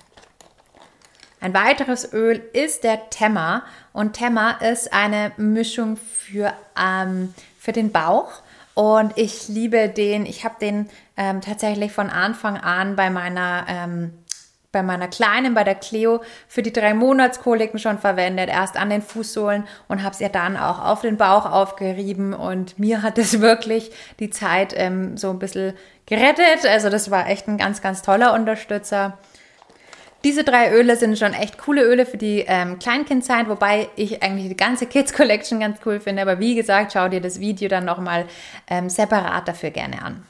Ein 1.39 1.53
weiteres 1.53 2.13
Öl 2.13 2.41
ist 2.53 2.83
der 2.83 3.09
Temmer 3.09 3.63
und 3.93 4.13
Temmer 4.13 4.61
ist 4.61 4.93
eine 4.93 5.31
Mischung 5.37 5.97
für, 5.97 6.53
ähm, 6.79 7.33
für 7.57 7.71
den 7.71 7.91
Bauch 7.91 8.41
und 8.73 9.17
ich 9.17 9.47
liebe 9.47 9.89
den. 9.89 10.25
Ich 10.25 10.45
habe 10.45 10.55
den 10.61 10.89
ähm, 11.17 11.41
tatsächlich 11.41 11.91
von 11.91 12.09
Anfang 12.09 12.57
an 12.57 12.95
bei 12.95 13.09
meiner 13.09 13.65
ähm, 13.67 14.13
bei 14.71 14.83
meiner 14.83 15.07
Kleinen, 15.07 15.53
bei 15.53 15.63
der 15.63 15.75
Cleo, 15.75 16.21
für 16.47 16.61
die 16.61 16.73
drei 16.73 16.93
Monatskoliken 16.93 17.79
schon 17.79 17.99
verwendet, 17.99 18.49
erst 18.49 18.77
an 18.77 18.89
den 18.89 19.01
Fußsohlen 19.01 19.65
und 19.87 20.03
habe 20.03 20.13
es 20.13 20.21
ihr 20.21 20.29
dann 20.29 20.57
auch 20.57 20.79
auf 20.83 21.01
den 21.01 21.17
Bauch 21.17 21.45
aufgerieben 21.45 22.33
und 22.33 22.79
mir 22.79 23.01
hat 23.01 23.17
es 23.17 23.41
wirklich 23.41 23.91
die 24.19 24.29
Zeit 24.29 24.73
ähm, 24.75 25.17
so 25.17 25.29
ein 25.29 25.39
bisschen 25.39 25.73
gerettet. 26.05 26.65
Also 26.65 26.89
das 26.89 27.11
war 27.11 27.29
echt 27.29 27.47
ein 27.47 27.57
ganz, 27.57 27.81
ganz 27.81 28.01
toller 28.01 28.33
Unterstützer. 28.33 29.17
Diese 30.23 30.43
drei 30.43 30.71
Öle 30.71 30.95
sind 30.97 31.17
schon 31.17 31.33
echt 31.33 31.57
coole 31.57 31.81
Öle 31.81 32.05
für 32.05 32.17
die 32.17 32.45
ähm, 32.47 32.77
Kleinkindzeit, 32.77 33.49
wobei 33.49 33.89
ich 33.95 34.21
eigentlich 34.21 34.49
die 34.49 34.57
ganze 34.57 34.85
Kids 34.85 35.13
Collection 35.13 35.59
ganz 35.59 35.79
cool 35.85 35.99
finde. 35.99 36.21
Aber 36.21 36.39
wie 36.39 36.53
gesagt, 36.53 36.93
schau 36.93 37.09
dir 37.09 37.21
das 37.21 37.39
Video 37.39 37.67
dann 37.67 37.85
nochmal 37.85 38.25
ähm, 38.69 38.87
separat 38.87 39.47
dafür 39.47 39.71
gerne 39.71 40.03
an. 40.03 40.23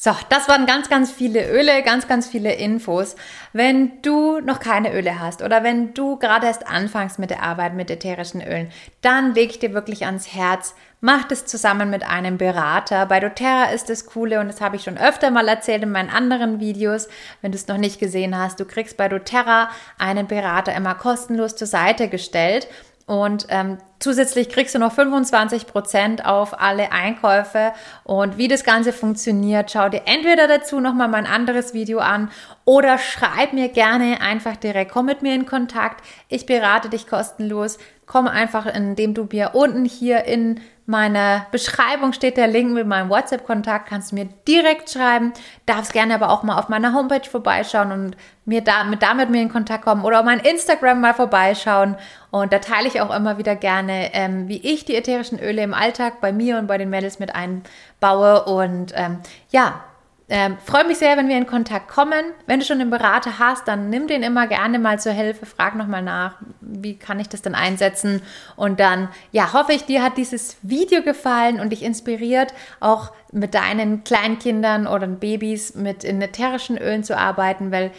So, 0.00 0.12
das 0.28 0.48
waren 0.48 0.64
ganz, 0.64 0.88
ganz 0.88 1.10
viele 1.10 1.50
Öle, 1.50 1.82
ganz, 1.82 2.06
ganz 2.06 2.28
viele 2.28 2.54
Infos. 2.54 3.16
Wenn 3.52 4.00
du 4.00 4.38
noch 4.38 4.60
keine 4.60 4.94
Öle 4.94 5.18
hast 5.18 5.42
oder 5.42 5.64
wenn 5.64 5.92
du 5.92 6.16
gerade 6.18 6.46
erst 6.46 6.68
anfängst 6.68 7.18
mit 7.18 7.30
der 7.30 7.42
Arbeit 7.42 7.74
mit 7.74 7.90
ätherischen 7.90 8.40
Ölen, 8.40 8.70
dann 9.00 9.34
leg 9.34 9.50
ich 9.50 9.58
dir 9.58 9.74
wirklich 9.74 10.06
ans 10.06 10.32
Herz, 10.32 10.76
mach 11.00 11.24
das 11.24 11.46
zusammen 11.46 11.90
mit 11.90 12.04
einem 12.04 12.38
Berater. 12.38 13.06
Bei 13.06 13.18
doTERRA 13.18 13.72
ist 13.72 13.90
das 13.90 14.06
Coole 14.06 14.38
und 14.38 14.46
das 14.46 14.60
habe 14.60 14.76
ich 14.76 14.84
schon 14.84 14.98
öfter 14.98 15.32
mal 15.32 15.48
erzählt 15.48 15.82
in 15.82 15.90
meinen 15.90 16.10
anderen 16.10 16.60
Videos. 16.60 17.08
Wenn 17.42 17.50
du 17.50 17.58
es 17.58 17.66
noch 17.66 17.76
nicht 17.76 17.98
gesehen 17.98 18.38
hast, 18.38 18.60
du 18.60 18.66
kriegst 18.66 18.96
bei 18.96 19.08
doTERRA 19.08 19.68
einen 19.98 20.28
Berater 20.28 20.76
immer 20.76 20.94
kostenlos 20.94 21.56
zur 21.56 21.66
Seite 21.66 22.06
gestellt. 22.06 22.68
Und 23.08 23.46
ähm, 23.48 23.78
zusätzlich 24.00 24.50
kriegst 24.50 24.74
du 24.74 24.78
noch 24.78 24.92
25 24.92 25.66
Prozent 25.66 26.26
auf 26.26 26.60
alle 26.60 26.92
Einkäufe. 26.92 27.72
Und 28.04 28.36
wie 28.36 28.48
das 28.48 28.64
Ganze 28.64 28.92
funktioniert, 28.92 29.70
schau 29.70 29.88
dir 29.88 30.02
entweder 30.04 30.46
dazu 30.46 30.78
nochmal 30.78 31.08
mein 31.08 31.26
anderes 31.26 31.72
Video 31.72 32.00
an 32.00 32.30
oder 32.66 32.98
schreib 32.98 33.54
mir 33.54 33.70
gerne 33.70 34.20
einfach 34.20 34.56
direkt, 34.56 34.92
komm 34.92 35.06
mit 35.06 35.22
mir 35.22 35.34
in 35.34 35.46
Kontakt. 35.46 36.04
Ich 36.28 36.44
berate 36.44 36.90
dich 36.90 37.06
kostenlos. 37.06 37.78
Komm 38.04 38.28
einfach, 38.28 38.66
indem 38.66 39.14
du 39.14 39.26
mir 39.32 39.52
unten 39.54 39.86
hier 39.86 40.24
in 40.24 40.60
meiner 40.88 41.46
Beschreibung 41.52 42.14
steht 42.14 42.38
der 42.38 42.46
Link 42.46 42.72
mit 42.72 42.86
meinem 42.86 43.10
WhatsApp-Kontakt, 43.10 43.88
kannst 43.88 44.10
du 44.10 44.16
mir 44.16 44.24
direkt 44.48 44.90
schreiben, 44.90 45.34
darfst 45.66 45.92
gerne 45.92 46.14
aber 46.14 46.30
auch 46.30 46.42
mal 46.42 46.58
auf 46.58 46.70
meiner 46.70 46.94
Homepage 46.94 47.28
vorbeischauen 47.28 47.92
und 47.92 48.16
mir 48.46 48.62
da, 48.62 48.84
mit, 48.84 49.02
da 49.02 49.12
mit 49.12 49.28
mir 49.28 49.42
in 49.42 49.50
Kontakt 49.50 49.84
kommen 49.84 50.02
oder 50.02 50.20
auf 50.20 50.24
mein 50.24 50.40
Instagram 50.40 51.02
mal 51.02 51.12
vorbeischauen. 51.12 51.96
Und 52.30 52.54
da 52.54 52.58
teile 52.58 52.88
ich 52.88 53.02
auch 53.02 53.14
immer 53.14 53.36
wieder 53.36 53.54
gerne, 53.54 54.14
ähm, 54.14 54.48
wie 54.48 54.66
ich 54.66 54.86
die 54.86 54.96
ätherischen 54.96 55.38
Öle 55.38 55.62
im 55.62 55.74
Alltag 55.74 56.22
bei 56.22 56.32
mir 56.32 56.58
und 56.58 56.66
bei 56.66 56.78
den 56.78 56.88
Mädels 56.88 57.18
mit 57.18 57.34
einbaue. 57.34 58.44
Und 58.44 58.92
ähm, 58.96 59.18
ja, 59.50 59.84
ähm, 60.30 60.58
Freue 60.62 60.84
mich 60.84 60.98
sehr, 60.98 61.16
wenn 61.16 61.28
wir 61.28 61.38
in 61.38 61.46
Kontakt 61.46 61.88
kommen. 61.88 62.32
Wenn 62.46 62.60
du 62.60 62.66
schon 62.66 62.80
einen 62.80 62.90
Berater 62.90 63.38
hast, 63.38 63.66
dann 63.66 63.88
nimm 63.88 64.08
den 64.08 64.22
immer 64.22 64.46
gerne 64.46 64.78
mal 64.78 65.00
zur 65.00 65.12
Hilfe. 65.12 65.46
Frag 65.46 65.74
nochmal 65.74 66.02
nach, 66.02 66.34
wie 66.60 66.98
kann 66.98 67.18
ich 67.18 67.30
das 67.30 67.40
denn 67.40 67.54
einsetzen? 67.54 68.20
Und 68.54 68.78
dann, 68.78 69.08
ja, 69.32 69.54
hoffe 69.54 69.72
ich, 69.72 69.86
dir 69.86 70.02
hat 70.02 70.18
dieses 70.18 70.58
Video 70.60 71.02
gefallen 71.02 71.60
und 71.60 71.70
dich 71.70 71.82
inspiriert, 71.82 72.52
auch 72.78 73.12
mit 73.32 73.54
deinen 73.54 74.04
Kleinkindern 74.04 74.86
oder 74.86 75.06
Babys 75.06 75.74
mit 75.74 76.04
in 76.04 76.20
ätherischen 76.20 76.76
Ölen 76.76 77.04
zu 77.04 77.16
arbeiten, 77.16 77.72
weil 77.72 77.90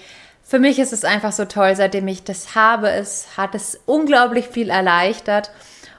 für 0.43 0.59
mich 0.59 0.77
ist 0.77 0.93
es 0.93 1.05
einfach 1.05 1.31
so 1.31 1.45
toll, 1.45 1.75
seitdem 1.75 2.07
ich 2.07 2.23
das 2.23 2.53
habe. 2.53 2.89
Es 2.91 3.37
hat 3.37 3.55
es 3.55 3.79
unglaublich 3.87 4.47
viel 4.47 4.69
erleichtert 4.69 5.49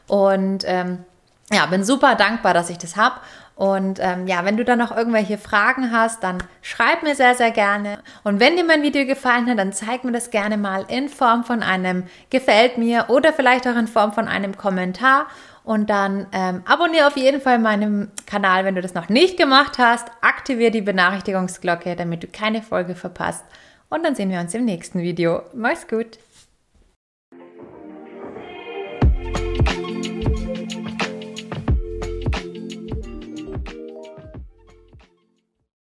und 0.07 0.65
ähm, 0.65 1.05
ja, 1.53 1.67
bin 1.67 1.83
super 1.83 2.15
dankbar, 2.15 2.55
dass 2.55 2.71
ich 2.71 2.79
das 2.79 2.97
habe. 2.97 3.17
Und 3.61 3.99
ähm, 4.01 4.27
ja, 4.27 4.47
wenn 4.47 4.57
du 4.57 4.65
da 4.65 4.75
noch 4.75 4.91
irgendwelche 4.91 5.37
Fragen 5.37 5.93
hast, 5.93 6.25
dann 6.25 6.39
schreib 6.63 7.03
mir 7.03 7.15
sehr, 7.15 7.35
sehr 7.35 7.51
gerne. 7.51 7.99
Und 8.25 8.41
wenn 8.41 8.57
dir 8.57 8.65
mein 8.65 8.83
Video 8.83 9.05
gefallen 9.05 9.51
hat, 9.51 9.59
dann 9.59 9.75
zeig 9.75 10.03
mir 10.03 10.13
das 10.13 10.31
gerne 10.31 10.57
mal 10.57 10.87
in 10.89 11.11
Form 11.11 11.45
von 11.45 11.63
einem 11.63 12.05
Gefällt 12.31 12.79
mir 12.79 13.05
oder 13.09 13.35
vielleicht 13.35 13.69
auch 13.69 13.77
in 13.77 13.87
Form 13.87 14.15
von 14.15 14.29
einem 14.29 14.57
Kommentar. 14.57 15.27
Und 15.63 15.91
dann 15.91 16.27
ähm, 16.33 16.63
abonniere 16.65 17.07
auf 17.07 17.19
jeden 17.19 17.43
Fall 17.43 17.59
meinen 17.59 18.11
Kanal, 18.25 18.65
wenn 18.65 18.77
du 18.77 18.81
das 18.81 18.95
noch 18.95 19.11
nicht 19.11 19.37
gemacht 19.37 19.77
hast. 19.77 20.09
Aktiviere 20.23 20.71
die 20.71 20.81
Benachrichtigungsglocke, 20.81 21.97
damit 21.97 22.23
du 22.23 22.29
keine 22.29 22.63
Folge 22.63 22.95
verpasst. 22.95 23.45
Und 23.91 24.07
dann 24.07 24.15
sehen 24.15 24.31
wir 24.31 24.41
uns 24.41 24.55
im 24.55 24.65
nächsten 24.65 25.01
Video. 25.01 25.43
Mach's 25.53 25.87
gut! 25.87 26.17